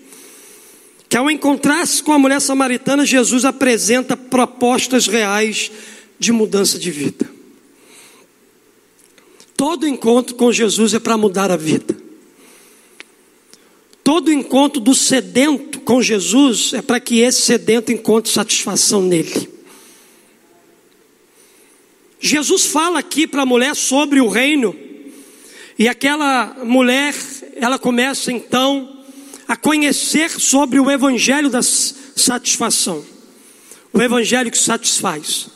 que 1.09 1.15
ao 1.15 1.31
encontrar-se 1.31 2.03
com 2.03 2.11
a 2.11 2.19
mulher 2.19 2.41
samaritana, 2.41 3.05
Jesus 3.05 3.45
apresenta 3.45 4.17
propostas 4.17 5.07
reais 5.07 5.71
de 6.19 6.31
mudança 6.31 6.77
de 6.77 6.91
vida. 6.91 7.29
Todo 9.55 9.87
encontro 9.87 10.35
com 10.35 10.51
Jesus 10.51 10.93
é 10.93 10.99
para 10.99 11.17
mudar 11.17 11.49
a 11.49 11.57
vida. 11.57 11.95
Todo 14.03 14.31
encontro 14.31 14.79
do 14.79 14.93
sedento 14.93 15.79
com 15.81 16.01
Jesus 16.01 16.73
é 16.73 16.81
para 16.81 16.99
que 16.99 17.19
esse 17.19 17.41
sedento 17.41 17.91
encontre 17.91 18.31
satisfação 18.31 19.01
nele. 19.01 19.49
Jesus 22.19 22.65
fala 22.65 22.99
aqui 22.99 23.27
para 23.27 23.43
a 23.43 23.45
mulher 23.45 23.75
sobre 23.75 24.19
o 24.19 24.27
reino, 24.27 24.75
e 25.77 25.87
aquela 25.87 26.55
mulher, 26.63 27.13
ela 27.55 27.77
começa 27.77 28.31
então 28.31 28.96
a 29.47 29.55
conhecer 29.55 30.29
sobre 30.29 30.79
o 30.79 30.91
evangelho 30.91 31.49
da 31.49 31.61
satisfação, 31.61 33.03
o 33.93 34.01
evangelho 34.01 34.51
que 34.51 34.57
satisfaz. 34.57 35.47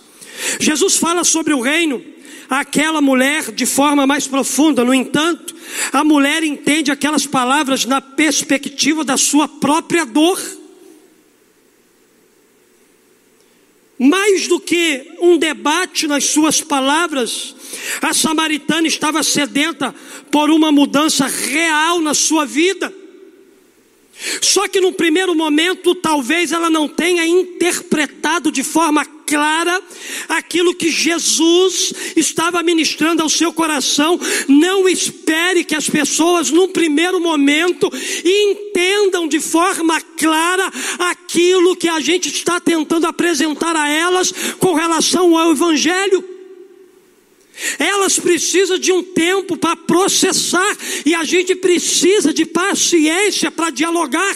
Jesus 0.60 0.96
fala 0.96 1.24
sobre 1.24 1.54
o 1.54 1.62
reino 1.62 2.04
àquela 2.50 3.02
mulher 3.02 3.52
de 3.52 3.66
forma 3.66 4.08
mais 4.08 4.28
profunda, 4.28 4.84
no 4.84 4.94
entanto, 4.94 5.56
a 5.92 6.04
mulher 6.04 6.44
entende 6.44 6.92
aquelas 6.92 7.26
palavras 7.26 7.86
na 7.86 8.02
perspectiva 8.02 9.04
da 9.04 9.18
sua 9.18 9.48
própria 9.48 10.06
dor. 10.06 10.42
Mais 13.98 14.48
do 14.48 14.60
que 14.60 15.16
um 15.22 15.38
debate 15.38 16.08
nas 16.08 16.26
suas 16.26 16.60
palavras, 16.60 17.56
a 18.02 18.14
samaritana 18.14 18.88
estava 18.88 19.22
sedenta 19.22 19.94
por 20.32 20.50
uma 20.50 20.72
mudança 20.72 21.28
real 21.28 22.02
na 22.02 22.14
sua 22.14 22.46
vida. 22.46 23.01
Só 24.42 24.68
que 24.68 24.82
no 24.82 24.92
primeiro 24.92 25.36
momento, 25.36 25.96
talvez 25.96 26.52
ela 26.52 26.70
não 26.70 26.88
tenha 26.88 27.26
interpretado 27.26 28.52
de 28.52 28.64
forma 28.64 29.06
clara 29.32 29.82
aquilo 30.28 30.76
que 30.76 30.90
Jesus 30.90 31.94
estava 32.18 32.62
ministrando 32.62 33.22
ao 33.22 33.30
seu 33.30 33.54
coração. 33.54 34.20
Não 34.48 34.90
espere 34.90 35.64
que 35.64 35.74
as 35.74 35.90
pessoas, 35.90 36.50
num 36.50 36.68
primeiro 36.68 37.18
momento, 37.20 37.90
entendam 38.26 39.30
de 39.30 39.40
forma 39.40 40.02
clara 40.18 40.70
aquilo 41.00 41.78
que 41.78 41.88
a 41.88 42.02
gente 42.02 42.28
está 42.28 42.60
tentando 42.60 43.08
apresentar 43.08 43.76
a 43.76 43.88
elas 43.88 44.34
com 44.60 44.74
relação 44.74 45.38
ao 45.38 45.52
Evangelho. 45.52 46.31
Elas 47.78 48.18
precisam 48.20 48.78
de 48.78 48.92
um 48.92 49.04
tempo 49.04 49.58
para 49.58 49.76
processar 49.76 50.78
e 51.06 51.14
a 51.14 51.24
gente 51.24 51.56
precisa 51.56 52.34
de 52.34 52.46
paciência 52.46 53.52
para 53.52 53.70
dialogar. 53.70 54.36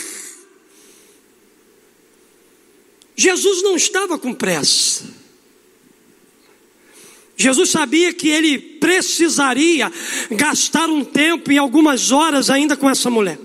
Jesus 3.15 3.63
não 3.63 3.75
estava 3.75 4.17
com 4.17 4.33
pressa. 4.33 5.05
Jesus 7.37 7.69
sabia 7.69 8.13
que 8.13 8.29
ele 8.29 8.57
precisaria 8.57 9.91
gastar 10.31 10.89
um 10.89 11.03
tempo 11.03 11.51
e 11.51 11.57
algumas 11.57 12.11
horas 12.11 12.49
ainda 12.49 12.77
com 12.77 12.89
essa 12.89 13.09
mulher. 13.09 13.39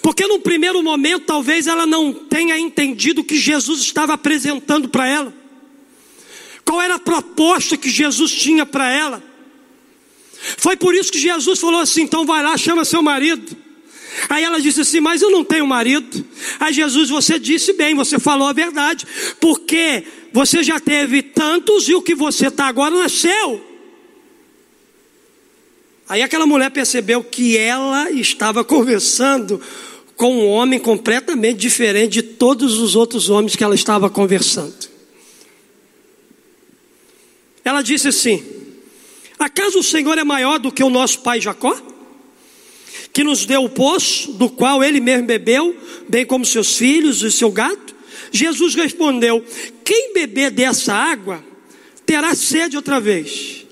Porque 0.00 0.26
no 0.26 0.40
primeiro 0.40 0.82
momento 0.82 1.26
talvez 1.26 1.66
ela 1.66 1.86
não 1.86 2.12
tenha 2.12 2.58
entendido 2.58 3.20
o 3.20 3.24
que 3.24 3.36
Jesus 3.36 3.80
estava 3.80 4.14
apresentando 4.14 4.88
para 4.88 5.08
ela. 5.08 5.45
Qual 6.66 6.82
era 6.82 6.96
a 6.96 6.98
proposta 6.98 7.76
que 7.76 7.88
Jesus 7.88 8.32
tinha 8.32 8.66
para 8.66 8.90
ela? 8.90 9.22
Foi 10.58 10.76
por 10.76 10.94
isso 10.94 11.12
que 11.12 11.18
Jesus 11.18 11.60
falou 11.60 11.80
assim: 11.80 12.02
então 12.02 12.26
vai 12.26 12.42
lá, 12.42 12.58
chama 12.58 12.84
seu 12.84 13.02
marido. 13.02 13.56
Aí 14.28 14.42
ela 14.42 14.60
disse 14.60 14.80
assim: 14.80 15.00
Mas 15.00 15.22
eu 15.22 15.30
não 15.30 15.44
tenho 15.44 15.66
marido. 15.66 16.24
Aí 16.58 16.72
Jesus, 16.72 17.08
você 17.08 17.38
disse 17.38 17.72
bem, 17.72 17.94
você 17.94 18.18
falou 18.18 18.48
a 18.48 18.52
verdade, 18.52 19.06
porque 19.40 20.04
você 20.32 20.62
já 20.62 20.80
teve 20.80 21.22
tantos 21.22 21.88
e 21.88 21.94
o 21.94 22.02
que 22.02 22.14
você 22.14 22.48
está 22.48 22.66
agora 22.66 22.90
não 22.90 23.02
é. 23.04 23.08
Aí 26.08 26.22
aquela 26.22 26.46
mulher 26.46 26.70
percebeu 26.70 27.22
que 27.22 27.56
ela 27.56 28.10
estava 28.10 28.64
conversando 28.64 29.60
com 30.16 30.34
um 30.34 30.48
homem 30.48 30.78
completamente 30.78 31.58
diferente 31.58 32.12
de 32.12 32.22
todos 32.22 32.78
os 32.78 32.96
outros 32.96 33.28
homens 33.28 33.54
que 33.54 33.62
ela 33.62 33.74
estava 33.74 34.08
conversando. 34.08 34.85
Ela 37.66 37.82
disse 37.82 38.06
assim: 38.06 38.44
Acaso 39.36 39.80
o 39.80 39.82
Senhor 39.82 40.16
é 40.16 40.22
maior 40.22 40.56
do 40.60 40.70
que 40.70 40.84
o 40.84 40.88
nosso 40.88 41.18
pai 41.18 41.40
Jacó? 41.40 41.76
Que 43.12 43.24
nos 43.24 43.44
deu 43.44 43.64
o 43.64 43.68
poço, 43.68 44.32
do 44.34 44.48
qual 44.48 44.84
ele 44.84 45.00
mesmo 45.00 45.26
bebeu, 45.26 45.76
bem 46.08 46.24
como 46.24 46.44
seus 46.44 46.76
filhos 46.78 47.22
e 47.22 47.32
seu 47.32 47.50
gato? 47.50 47.92
Jesus 48.30 48.76
respondeu: 48.76 49.44
Quem 49.84 50.14
beber 50.14 50.52
dessa 50.52 50.94
água 50.94 51.44
terá 52.06 52.36
sede 52.36 52.76
outra 52.76 53.00
vez. 53.00 53.66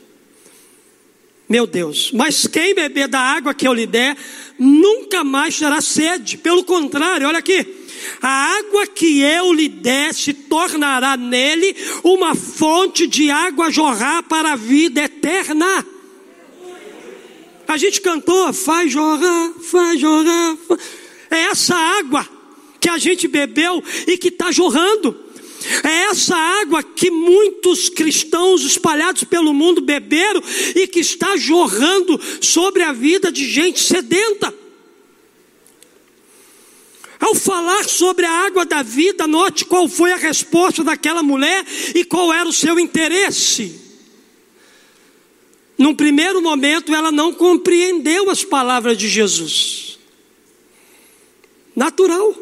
Meu 1.49 1.65
Deus, 1.65 2.11
mas 2.11 2.49
quem 2.49 2.75
beber 2.75 3.07
da 3.07 3.21
água 3.21 3.55
que 3.55 3.69
eu 3.69 3.73
lhe 3.73 3.87
der, 3.87 4.17
nunca 4.59 5.23
mais 5.23 5.57
terá 5.57 5.81
sede. 5.81 6.37
Pelo 6.37 6.65
contrário, 6.65 7.29
olha 7.29 7.39
aqui 7.39 7.84
a 8.21 8.59
água 8.59 8.87
que 8.87 9.21
eu 9.21 9.53
lhe 9.53 9.69
der 9.69 10.15
se 10.15 10.33
tornará 10.33 11.17
nele 11.17 11.75
uma 12.03 12.35
fonte 12.35 13.07
de 13.07 13.31
água 13.31 13.71
jorrar 13.71 14.23
para 14.25 14.53
a 14.53 14.57
vida 14.57 15.03
eterna. 15.03 15.87
A 17.67 17.77
gente 17.77 18.01
cantou, 18.01 18.53
faz 18.53 18.93
jorrar, 18.93 19.53
faz 19.63 20.01
jorrar. 20.01 20.57
É 21.31 21.45
essa 21.45 21.75
água 21.75 22.29
que 22.81 22.89
a 22.89 22.99
gente 22.99 23.27
bebeu 23.27 23.83
e 24.07 24.19
que 24.19 24.29
está 24.29 24.53
jorrando. 24.53 25.25
É 25.83 26.11
essa 26.11 26.37
água 26.37 26.83
que 26.83 27.11
muitos 27.11 27.89
cristãos 27.89 28.63
espalhados 28.63 29.25
pelo 29.25 29.55
mundo 29.55 29.81
beberam 29.81 30.43
e 30.75 30.87
que 30.87 31.01
está 31.01 31.37
jorrando 31.37 32.21
sobre 32.41 32.83
a 32.83 32.93
vida 32.93 33.33
de 33.33 33.49
gente 33.51 33.81
sedenta. 33.81 34.64
Ao 37.25 37.35
falar 37.35 37.89
sobre 37.89 38.27
a 38.27 38.31
água 38.31 38.67
da 38.67 38.83
vida, 38.83 39.27
note 39.27 39.65
qual 39.65 39.89
foi 39.89 40.13
a 40.13 40.17
resposta 40.17 40.85
daquela 40.85 41.23
mulher 41.23 41.65
e 41.95 42.05
qual 42.05 42.31
era 42.31 42.47
o 42.47 42.53
seu 42.53 42.79
interesse. 42.79 43.81
Num 45.79 45.95
primeiro 45.95 46.43
momento, 46.43 46.95
ela 46.95 47.11
não 47.11 47.33
compreendeu 47.33 48.29
as 48.29 48.45
palavras 48.45 48.99
de 48.99 49.09
Jesus. 49.09 49.99
Natural. 51.75 52.35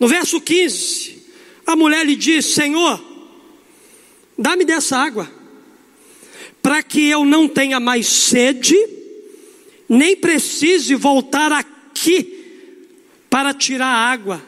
No 0.00 0.08
verso 0.08 0.40
15, 0.40 1.22
a 1.64 1.76
mulher 1.76 2.04
lhe 2.04 2.16
diz: 2.16 2.46
Senhor, 2.46 3.00
dá-me 4.36 4.64
dessa 4.64 4.98
água, 4.98 5.30
para 6.60 6.82
que 6.82 7.08
eu 7.08 7.24
não 7.24 7.46
tenha 7.46 7.78
mais 7.78 8.08
sede, 8.08 8.76
nem 9.88 10.16
precise 10.16 10.96
voltar 10.96 11.52
aqui 11.52 12.41
para 13.32 13.54
tirar 13.54 13.86
água. 13.86 14.42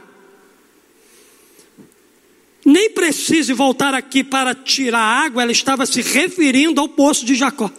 Nem 2.62 2.90
precise 2.90 3.54
voltar 3.54 3.94
aqui 3.94 4.22
para 4.22 4.54
tirar 4.54 5.00
água, 5.00 5.40
ela 5.40 5.52
estava 5.52 5.86
se 5.86 6.02
referindo 6.02 6.82
ao 6.82 6.86
poço 6.90 7.24
de 7.24 7.34
Jacó. 7.34 7.70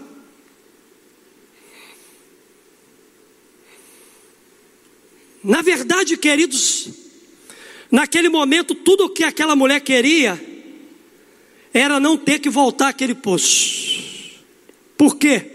Na 5.43 5.61
verdade, 5.61 6.17
queridos, 6.17 6.89
naquele 7.91 8.27
momento, 8.27 8.73
tudo 8.73 9.05
o 9.05 9.09
que 9.09 9.23
aquela 9.23 9.55
mulher 9.55 9.81
queria 9.81 10.43
era 11.71 11.99
não 11.99 12.17
ter 12.17 12.39
que 12.39 12.49
voltar 12.49 12.87
àquele 12.87 13.13
poço. 13.13 14.41
Por 14.97 15.17
quê? 15.17 15.54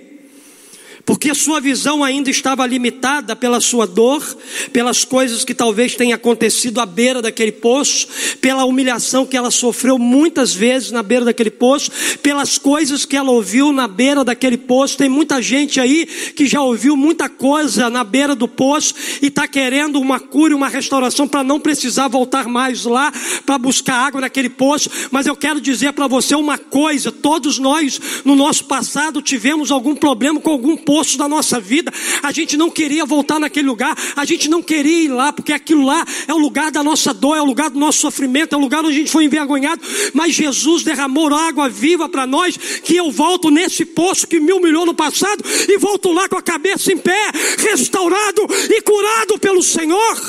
Porque 1.11 1.35
sua 1.35 1.61
visão 1.61 2.05
ainda 2.05 2.31
estava 2.31 2.65
limitada 2.65 3.35
pela 3.35 3.61
sua 3.61 3.85
dor, 3.85 4.25
pelas 4.73 5.05
coisas 5.05 5.45
que 5.45 5.53
talvez 5.53 5.97
tenham 5.97 6.15
acontecido 6.15 6.81
à 6.81 6.87
beira 6.87 7.21
daquele 7.21 7.51
poço, 7.51 8.07
pela 8.41 8.65
humilhação 8.65 9.27
que 9.27 9.37
ela 9.37 9.51
sofreu 9.51 9.99
muitas 9.99 10.55
vezes 10.55 10.93
na 10.93 11.03
beira 11.03 11.25
daquele 11.25 11.51
poço, 11.51 11.91
pelas 12.23 12.59
coisas 12.59 13.05
que 13.05 13.17
ela 13.17 13.33
ouviu 13.33 13.73
na 13.73 13.89
beira 13.89 14.23
daquele 14.23 14.57
poço. 14.57 14.99
Tem 14.99 15.09
muita 15.09 15.43
gente 15.43 15.81
aí 15.81 16.07
que 16.07 16.47
já 16.47 16.63
ouviu 16.63 16.97
muita 16.97 17.29
coisa 17.29 17.91
na 17.91 18.05
beira 18.05 18.37
do 18.37 18.47
poço 18.47 18.95
e 19.21 19.27
está 19.27 19.49
querendo 19.49 20.01
uma 20.01 20.21
cura 20.21 20.53
e 20.53 20.57
uma 20.57 20.69
restauração 20.69 21.27
para 21.27 21.43
não 21.43 21.59
precisar 21.59 22.07
voltar 22.07 22.47
mais 22.47 22.85
lá 22.85 23.13
para 23.45 23.59
buscar 23.59 23.97
água 23.97 24.21
naquele 24.21 24.49
poço. 24.49 24.89
Mas 25.11 25.27
eu 25.27 25.35
quero 25.35 25.61
dizer 25.61 25.93
para 25.93 26.07
você 26.07 26.37
uma 26.37 26.57
coisa: 26.57 27.11
todos 27.11 27.59
nós 27.59 28.01
no 28.25 28.37
nosso 28.37 28.67
passado 28.67 29.21
tivemos 29.21 29.73
algum 29.73 29.97
problema 29.97 30.39
com 30.39 30.51
algum 30.51 30.77
poço 30.77 31.00
poço 31.01 31.17
da 31.17 31.27
nossa 31.27 31.59
vida, 31.59 31.91
a 32.23 32.31
gente 32.31 32.59
não 32.59 32.71
queria 32.71 33.07
voltar 33.07 33.41
naquele 33.41 33.67
lugar, 33.67 33.97
a 34.15 34.25
gente 34.27 34.51
não 34.51 34.63
queria 34.63 35.05
ir 35.05 35.09
lá, 35.09 35.33
porque 35.33 35.51
aquilo 35.51 35.83
lá 35.83 36.05
é 36.29 36.35
o 36.35 36.37
lugar 36.37 36.71
da 36.71 36.85
nossa 36.85 37.15
dor, 37.15 37.39
é 37.39 37.41
o 37.41 37.45
lugar 37.45 37.71
do 37.71 37.79
nosso 37.79 38.01
sofrimento, 38.01 38.55
é 38.55 38.59
o 38.59 38.61
lugar 38.61 38.85
onde 38.85 38.97
a 38.97 38.99
gente 38.99 39.11
foi 39.11 39.25
envergonhado, 39.25 39.81
mas 40.13 40.35
Jesus 40.35 40.83
derramou 40.83 41.35
água 41.35 41.71
viva 41.71 42.07
para 42.07 42.27
nós, 42.27 42.55
que 42.85 42.97
eu 42.97 43.11
volto 43.11 43.51
nesse 43.51 43.87
poço 43.87 44.27
que 44.27 44.39
me 44.39 44.53
humilhou 44.53 44.85
no 44.85 44.93
passado, 44.93 45.43
e 45.67 45.79
volto 45.79 46.13
lá 46.13 46.29
com 46.29 46.37
a 46.37 46.43
cabeça 46.43 46.93
em 46.93 46.99
pé, 46.99 47.31
restaurado 47.57 48.47
e 48.69 48.83
curado 48.83 49.39
pelo 49.39 49.63
Senhor. 49.63 50.21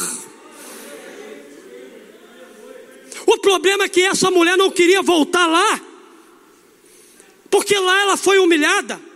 O 3.26 3.38
problema 3.39 3.84
é 3.84 3.89
que 3.89 4.03
essa 4.03 4.32
mulher 4.32 4.57
não 4.57 4.72
queria 4.72 5.01
voltar 5.01 5.47
lá, 5.47 5.82
porque 7.49 7.78
lá 7.78 8.01
ela 8.03 8.15
foi 8.15 8.39
humilhada. 8.39 9.11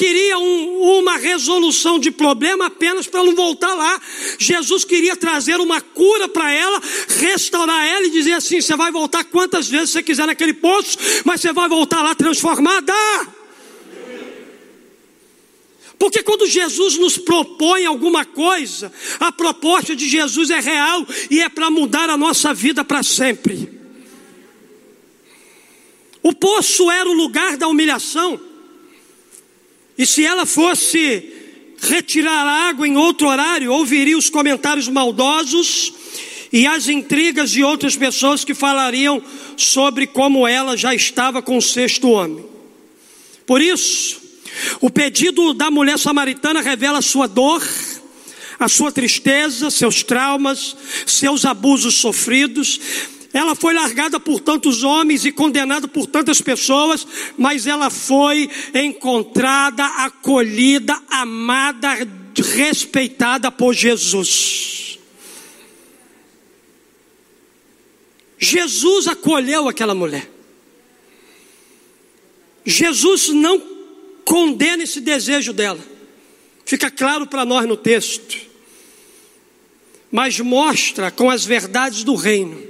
Queria 0.00 0.38
um, 0.38 0.98
uma 0.98 1.18
resolução 1.18 1.98
de 1.98 2.10
problema 2.10 2.68
apenas 2.68 3.06
para 3.06 3.22
não 3.22 3.34
voltar 3.34 3.74
lá. 3.74 4.00
Jesus 4.38 4.82
queria 4.82 5.14
trazer 5.14 5.56
uma 5.60 5.78
cura 5.78 6.26
para 6.26 6.50
ela, 6.50 6.80
restaurar 7.18 7.86
ela 7.86 8.06
e 8.06 8.10
dizer 8.10 8.32
assim: 8.32 8.62
você 8.62 8.74
vai 8.74 8.90
voltar 8.90 9.24
quantas 9.24 9.68
vezes 9.68 9.90
você 9.90 10.02
quiser 10.02 10.26
naquele 10.26 10.54
poço, 10.54 10.96
mas 11.22 11.42
você 11.42 11.52
vai 11.52 11.68
voltar 11.68 12.00
lá 12.00 12.14
transformada. 12.14 12.94
Porque 15.98 16.22
quando 16.22 16.46
Jesus 16.46 16.96
nos 16.96 17.18
propõe 17.18 17.84
alguma 17.84 18.24
coisa, 18.24 18.90
a 19.20 19.30
proposta 19.30 19.94
de 19.94 20.08
Jesus 20.08 20.48
é 20.48 20.60
real 20.60 21.06
e 21.30 21.42
é 21.42 21.48
para 21.50 21.68
mudar 21.68 22.08
a 22.08 22.16
nossa 22.16 22.54
vida 22.54 22.82
para 22.82 23.02
sempre. 23.02 23.68
O 26.22 26.32
poço 26.32 26.90
era 26.90 27.06
o 27.06 27.12
lugar 27.12 27.58
da 27.58 27.68
humilhação. 27.68 28.48
E 30.00 30.06
se 30.06 30.24
ela 30.24 30.46
fosse 30.46 31.30
retirar 31.78 32.46
água 32.46 32.88
em 32.88 32.96
outro 32.96 33.28
horário, 33.28 33.70
ouviria 33.70 34.16
os 34.16 34.30
comentários 34.30 34.88
maldosos 34.88 35.92
e 36.50 36.66
as 36.66 36.88
intrigas 36.88 37.50
de 37.50 37.62
outras 37.62 37.96
pessoas 37.96 38.42
que 38.42 38.54
falariam 38.54 39.22
sobre 39.58 40.06
como 40.06 40.48
ela 40.48 40.74
já 40.74 40.94
estava 40.94 41.42
com 41.42 41.58
o 41.58 41.60
sexto 41.60 42.08
homem. 42.08 42.42
Por 43.46 43.60
isso, 43.60 44.18
o 44.80 44.88
pedido 44.88 45.52
da 45.52 45.70
mulher 45.70 45.98
samaritana 45.98 46.62
revela 46.62 47.00
a 47.00 47.02
sua 47.02 47.26
dor, 47.26 47.62
a 48.58 48.68
sua 48.70 48.90
tristeza, 48.90 49.70
seus 49.70 50.02
traumas, 50.02 50.78
seus 51.04 51.44
abusos 51.44 51.96
sofridos, 51.96 52.80
ela 53.32 53.54
foi 53.54 53.72
largada 53.72 54.18
por 54.18 54.40
tantos 54.40 54.82
homens 54.82 55.24
e 55.24 55.30
condenada 55.30 55.86
por 55.86 56.06
tantas 56.06 56.40
pessoas, 56.40 57.06
mas 57.38 57.66
ela 57.66 57.88
foi 57.88 58.50
encontrada, 58.74 59.84
acolhida, 59.84 61.00
amada, 61.08 61.90
respeitada 62.36 63.50
por 63.52 63.72
Jesus. 63.72 64.98
Jesus 68.36 69.06
acolheu 69.06 69.68
aquela 69.68 69.94
mulher. 69.94 70.28
Jesus 72.66 73.28
não 73.28 73.62
condena 74.24 74.82
esse 74.82 75.00
desejo 75.00 75.52
dela. 75.52 75.80
Fica 76.64 76.90
claro 76.90 77.26
para 77.26 77.44
nós 77.44 77.66
no 77.66 77.76
texto. 77.76 78.38
Mas 80.10 80.40
mostra 80.40 81.12
com 81.12 81.30
as 81.30 81.44
verdades 81.44 82.02
do 82.02 82.16
reino 82.16 82.69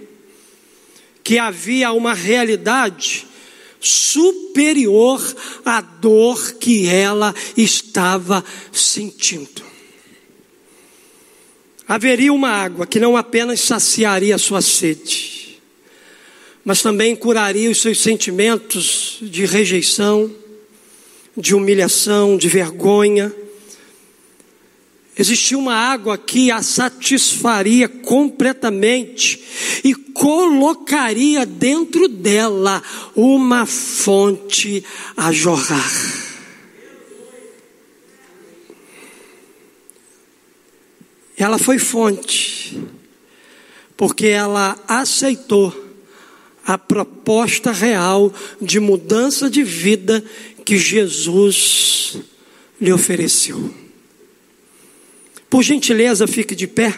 que 1.31 1.39
havia 1.39 1.93
uma 1.93 2.13
realidade 2.13 3.25
superior 3.79 5.23
à 5.65 5.81
dor 5.81 6.55
que 6.55 6.89
ela 6.89 7.33
estava 7.57 8.45
sentindo. 8.73 9.63
Haveria 11.87 12.33
uma 12.33 12.49
água 12.49 12.85
que 12.85 12.99
não 12.99 13.17
apenas 13.17 13.61
saciaria 13.61 14.35
a 14.35 14.39
sua 14.39 14.61
sede, 14.61 15.61
mas 16.65 16.83
também 16.83 17.15
curaria 17.15 17.71
os 17.71 17.81
seus 17.81 18.01
sentimentos 18.01 19.19
de 19.23 19.47
rejeição, 19.47 20.35
de 21.37 21.55
humilhação, 21.55 22.37
de 22.37 22.49
vergonha, 22.49 23.33
Existia 25.21 25.59
uma 25.59 25.75
água 25.75 26.17
que 26.17 26.51
a 26.51 26.63
satisfaria 26.63 27.87
completamente 27.87 29.39
e 29.85 29.95
colocaria 29.95 31.45
dentro 31.45 32.09
dela 32.09 32.83
uma 33.15 33.67
fonte 33.67 34.83
a 35.15 35.31
jorrar. 35.31 35.93
Ela 41.37 41.59
foi 41.59 41.79
fonte, 41.79 42.83
porque 43.99 44.29
ela 44.29 44.83
aceitou 44.89 45.71
a 46.65 46.79
proposta 46.79 47.73
real 47.73 48.33
de 48.59 48.81
mudança 48.81 49.51
de 49.51 49.63
vida 49.63 50.25
que 50.65 50.79
Jesus 50.79 52.17
lhe 52.81 52.91
ofereceu. 52.91 53.90
Por 55.51 55.65
gentileza, 55.65 56.29
fique 56.29 56.55
de 56.55 56.69
pé. 56.69 56.97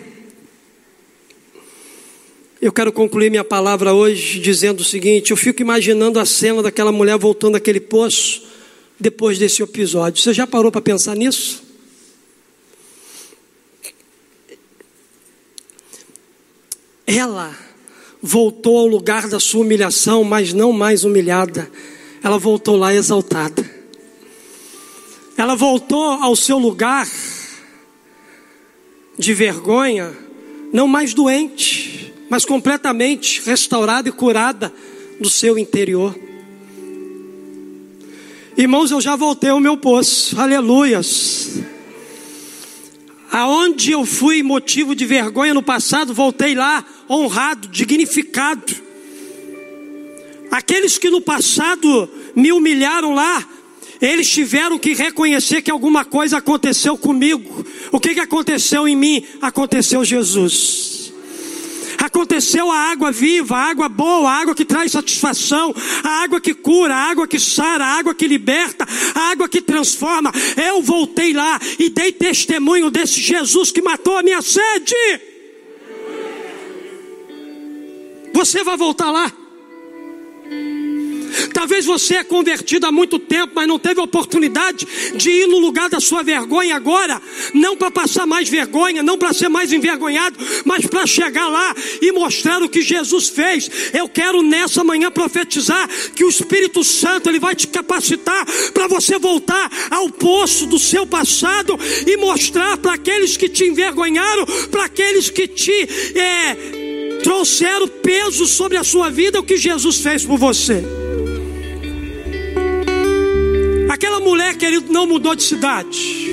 Eu 2.60 2.70
quero 2.70 2.92
concluir 2.92 3.30
minha 3.30 3.42
palavra 3.42 3.94
hoje 3.94 4.38
dizendo 4.38 4.80
o 4.80 4.84
seguinte: 4.84 5.30
eu 5.30 5.36
fico 5.38 5.62
imaginando 5.62 6.20
a 6.20 6.26
cena 6.26 6.62
daquela 6.62 6.92
mulher 6.92 7.16
voltando 7.16 7.56
àquele 7.56 7.80
poço 7.80 8.42
depois 9.00 9.38
desse 9.38 9.62
episódio. 9.62 10.22
Você 10.22 10.34
já 10.34 10.46
parou 10.46 10.70
para 10.70 10.82
pensar 10.82 11.16
nisso? 11.16 11.62
Ela 17.06 17.56
voltou 18.20 18.78
ao 18.78 18.86
lugar 18.86 19.28
da 19.28 19.40
sua 19.40 19.62
humilhação, 19.62 20.22
mas 20.22 20.52
não 20.52 20.72
mais 20.72 21.04
humilhada. 21.04 21.70
Ela 22.22 22.38
voltou 22.38 22.76
lá 22.76 22.94
exaltada. 22.94 23.68
Ela 25.38 25.56
voltou 25.56 26.04
ao 26.04 26.36
seu 26.36 26.58
lugar 26.58 27.08
de 29.22 29.32
vergonha, 29.32 30.12
não 30.72 30.88
mais 30.88 31.14
doente, 31.14 32.12
mas 32.28 32.44
completamente 32.44 33.40
restaurada 33.42 34.08
e 34.08 34.12
curada 34.12 34.74
do 35.20 35.30
seu 35.30 35.56
interior. 35.56 36.18
Irmãos, 38.56 38.90
eu 38.90 39.00
já 39.00 39.14
voltei 39.14 39.50
ao 39.50 39.60
meu 39.60 39.76
poço, 39.76 40.38
aleluias. 40.40 41.60
Aonde 43.30 43.92
eu 43.92 44.04
fui 44.04 44.42
motivo 44.42 44.94
de 44.94 45.06
vergonha 45.06 45.54
no 45.54 45.62
passado, 45.62 46.12
voltei 46.12 46.56
lá 46.56 46.84
honrado, 47.08 47.68
dignificado. 47.68 48.74
Aqueles 50.50 50.98
que 50.98 51.08
no 51.08 51.20
passado 51.20 52.10
me 52.34 52.52
humilharam 52.52 53.14
lá, 53.14 53.46
eles 54.02 54.28
tiveram 54.28 54.80
que 54.80 54.94
reconhecer 54.94 55.62
que 55.62 55.70
alguma 55.70 56.04
coisa 56.04 56.38
aconteceu 56.38 56.98
comigo. 56.98 57.64
O 57.92 58.00
que, 58.00 58.14
que 58.14 58.20
aconteceu 58.20 58.88
em 58.88 58.96
mim? 58.96 59.24
Aconteceu 59.40 60.04
Jesus. 60.04 61.12
Aconteceu 61.98 62.68
a 62.68 62.90
água 62.90 63.12
viva, 63.12 63.56
a 63.56 63.70
água 63.70 63.88
boa, 63.88 64.28
a 64.28 64.40
água 64.40 64.56
que 64.56 64.64
traz 64.64 64.90
satisfação, 64.90 65.72
a 66.02 66.24
água 66.24 66.40
que 66.40 66.52
cura, 66.52 66.92
a 66.92 67.10
água 67.10 67.28
que 67.28 67.38
sara, 67.38 67.84
a 67.84 67.98
água 67.98 68.12
que 68.12 68.26
liberta, 68.26 68.84
a 69.14 69.30
água 69.30 69.48
que 69.48 69.62
transforma. 69.62 70.32
Eu 70.56 70.82
voltei 70.82 71.32
lá 71.32 71.60
e 71.78 71.88
dei 71.88 72.10
testemunho 72.10 72.90
desse 72.90 73.20
Jesus 73.20 73.70
que 73.70 73.80
matou 73.80 74.16
a 74.16 74.22
minha 74.24 74.42
sede. 74.42 74.96
Você 78.34 78.64
vai 78.64 78.76
voltar 78.76 79.12
lá. 79.12 79.41
Talvez 81.52 81.84
você 81.84 82.16
é 82.16 82.24
convertido 82.24 82.86
há 82.86 82.92
muito 82.92 83.18
tempo, 83.18 83.52
mas 83.54 83.68
não 83.68 83.78
teve 83.78 84.00
oportunidade 84.00 84.86
de 85.14 85.30
ir 85.30 85.46
no 85.46 85.58
lugar 85.58 85.88
da 85.88 86.00
sua 86.00 86.22
vergonha 86.22 86.76
agora, 86.76 87.20
não 87.54 87.76
para 87.76 87.90
passar 87.90 88.26
mais 88.26 88.48
vergonha, 88.48 89.02
não 89.02 89.18
para 89.18 89.32
ser 89.32 89.48
mais 89.48 89.72
envergonhado, 89.72 90.38
mas 90.64 90.86
para 90.86 91.06
chegar 91.06 91.48
lá 91.48 91.74
e 92.00 92.12
mostrar 92.12 92.62
o 92.62 92.68
que 92.68 92.82
Jesus 92.82 93.28
fez. 93.28 93.70
Eu 93.92 94.08
quero 94.08 94.42
nessa 94.42 94.84
manhã 94.84 95.10
profetizar 95.10 95.88
que 96.14 96.24
o 96.24 96.28
Espírito 96.28 96.84
Santo 96.84 97.28
ele 97.28 97.38
vai 97.38 97.54
te 97.54 97.66
capacitar 97.66 98.46
para 98.72 98.86
você 98.86 99.18
voltar 99.18 99.70
ao 99.90 100.08
poço 100.10 100.66
do 100.66 100.78
seu 100.78 101.06
passado 101.06 101.78
e 102.06 102.16
mostrar 102.16 102.76
para 102.78 102.94
aqueles 102.94 103.36
que 103.36 103.48
te 103.48 103.64
envergonharam, 103.64 104.46
para 104.70 104.84
aqueles 104.84 105.30
que 105.30 105.46
te 105.48 105.88
é, 106.18 107.20
trouxeram 107.22 107.88
peso 107.88 108.46
sobre 108.46 108.76
a 108.76 108.84
sua 108.84 109.10
vida 109.10 109.40
o 109.40 109.44
que 109.44 109.56
Jesus 109.56 109.98
fez 109.98 110.24
por 110.24 110.38
você. 110.38 111.11
Mulher, 114.32 114.56
querido, 114.56 114.90
não 114.90 115.06
mudou 115.06 115.34
de 115.34 115.42
cidade. 115.42 116.26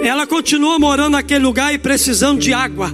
Ela 0.00 0.24
continua 0.28 0.78
morando 0.78 1.14
naquele 1.14 1.44
lugar 1.44 1.74
e 1.74 1.78
precisando 1.78 2.38
de 2.38 2.52
água. 2.52 2.92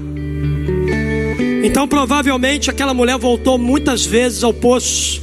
Então, 1.62 1.86
provavelmente, 1.86 2.70
aquela 2.70 2.95
mulher 2.95 3.18
voltou 3.18 3.59
muitas 3.59 4.07
vezes 4.07 4.43
ao 4.43 4.55
poço 4.55 5.20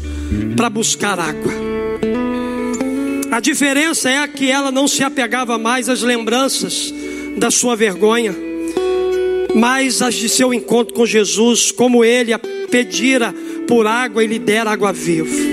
para 0.56 0.70
buscar 0.70 1.20
água. 1.20 1.52
A 3.32 3.40
diferença 3.40 4.08
é 4.08 4.28
que 4.28 4.52
ela 4.52 4.72
não 4.72 4.88
se 4.88 5.04
apegava 5.04 5.58
mais 5.58 5.90
às 5.90 6.04
lembranças 6.04 6.94
da 7.38 7.50
sua 7.50 7.76
vergonha, 7.76 8.36
mas 9.56 10.04
às 10.04 10.14
de 10.14 10.30
seu 10.30 10.54
encontro 10.54 10.94
com 10.94 11.04
Jesus, 11.04 11.72
como 11.72 12.06
ele 12.06 12.32
a 12.32 12.38
pedira 12.40 13.34
por 13.68 13.88
água 13.88 14.24
e 14.24 14.28
lhe 14.28 14.38
dera 14.38 14.70
água 14.70 14.94
viva. 14.94 15.49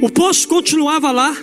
O 0.00 0.10
poço 0.10 0.46
continuava 0.46 1.10
lá, 1.10 1.36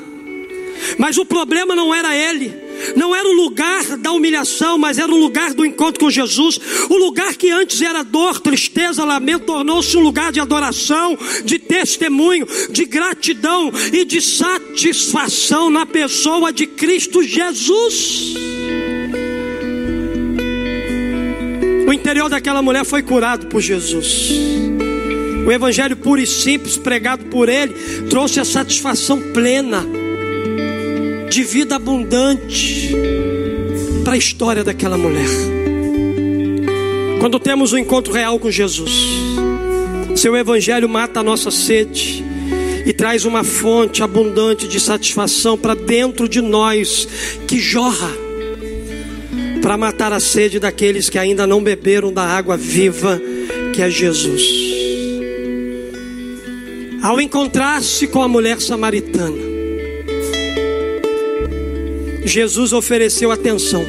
mas 0.98 1.18
o 1.18 1.26
problema 1.26 1.76
não 1.76 1.94
era 1.94 2.16
ele, 2.16 2.54
não 2.96 3.16
era 3.16 3.28
o 3.28 3.34
lugar 3.34 3.98
da 3.98 4.12
humilhação, 4.12 4.78
mas 4.78 4.98
era 4.98 5.12
o 5.12 5.18
lugar 5.18 5.54
do 5.54 5.66
encontro 5.66 6.00
com 6.00 6.10
Jesus. 6.10 6.60
O 6.90 6.98
lugar 6.98 7.36
que 7.36 7.50
antes 7.50 7.82
era 7.82 8.04
dor, 8.04 8.40
tristeza, 8.40 9.04
lamento, 9.04 9.46
tornou-se 9.46 9.96
um 9.98 10.02
lugar 10.02 10.32
de 10.32 10.40
adoração, 10.40 11.18
de 11.44 11.58
testemunho, 11.58 12.48
de 12.70 12.86
gratidão 12.86 13.72
e 13.92 14.06
de 14.06 14.22
satisfação 14.22 15.70
na 15.70 15.86
pessoa 15.86 16.52
de 16.52 16.68
Cristo 16.68 17.24
Jesus. 17.24 18.34
O 21.88 21.94
interior 21.94 22.30
daquela 22.30 22.62
mulher 22.62 22.86
foi 22.86 23.04
curado 23.04 23.48
por 23.48 23.62
Jesus. 23.62 24.73
O 25.46 25.52
evangelho 25.52 25.98
puro 25.98 26.22
e 26.22 26.28
simples 26.28 26.78
pregado 26.78 27.26
por 27.26 27.50
ele 27.50 27.74
trouxe 28.10 28.40
a 28.40 28.46
satisfação 28.46 29.20
plena 29.34 29.86
de 31.30 31.44
vida 31.44 31.76
abundante 31.76 32.92
para 34.04 34.14
a 34.14 34.18
história 34.18 34.64
daquela 34.64 34.98
mulher. 34.98 35.28
Quando 37.20 37.40
temos 37.40 37.74
um 37.74 37.78
encontro 37.78 38.14
real 38.14 38.40
com 38.40 38.52
Jesus, 38.52 38.92
seu 40.16 40.36
evangelho 40.36 40.88
mata 40.88 41.20
a 41.20 41.24
nossa 41.24 41.52
sede 41.52 42.24
e 42.86 42.94
traz 42.94 43.26
uma 43.26 43.44
fonte 43.44 44.04
abundante 44.04 44.68
de 44.68 44.80
satisfação 44.80 45.58
para 45.58 45.74
dentro 45.74 46.28
de 46.28 46.42
nós 46.42 47.08
que 47.48 47.60
jorra 47.60 48.12
para 49.62 49.78
matar 49.78 50.12
a 50.12 50.20
sede 50.20 50.60
daqueles 50.60 51.10
que 51.10 51.18
ainda 51.18 51.48
não 51.48 51.64
beberam 51.64 52.12
da 52.12 52.24
água 52.24 52.58
viva 52.58 53.22
que 53.74 53.82
é 53.82 53.90
Jesus. 53.90 54.73
Ao 57.04 57.20
encontrar-se 57.20 58.08
com 58.08 58.24
a 58.24 58.30
mulher 58.30 58.62
samaritana, 58.62 59.36
Jesus 62.24 62.72
ofereceu 62.72 63.30
atenção. 63.30 63.84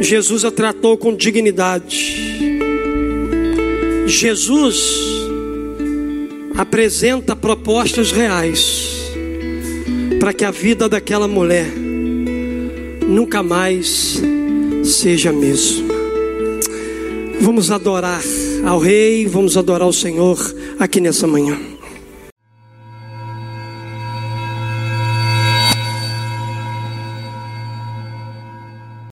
Jesus 0.00 0.44
a 0.44 0.50
tratou 0.50 0.98
com 0.98 1.14
dignidade. 1.14 2.16
Jesus 4.08 4.98
apresenta 6.56 7.36
propostas 7.36 8.10
reais 8.10 9.12
para 10.18 10.32
que 10.32 10.44
a 10.44 10.50
vida 10.50 10.88
daquela 10.88 11.28
mulher 11.28 11.70
nunca 13.06 13.40
mais 13.40 14.20
seja 14.82 15.30
a 15.30 15.32
mesma. 15.32 15.94
Vamos 17.40 17.70
adorar 17.70 18.22
ao 18.66 18.80
Rei, 18.80 19.28
vamos 19.28 19.56
adorar 19.56 19.82
ao 19.82 19.92
Senhor 19.92 20.38
aqui 20.82 21.00
nessa 21.00 21.28
manhã. 21.28 21.71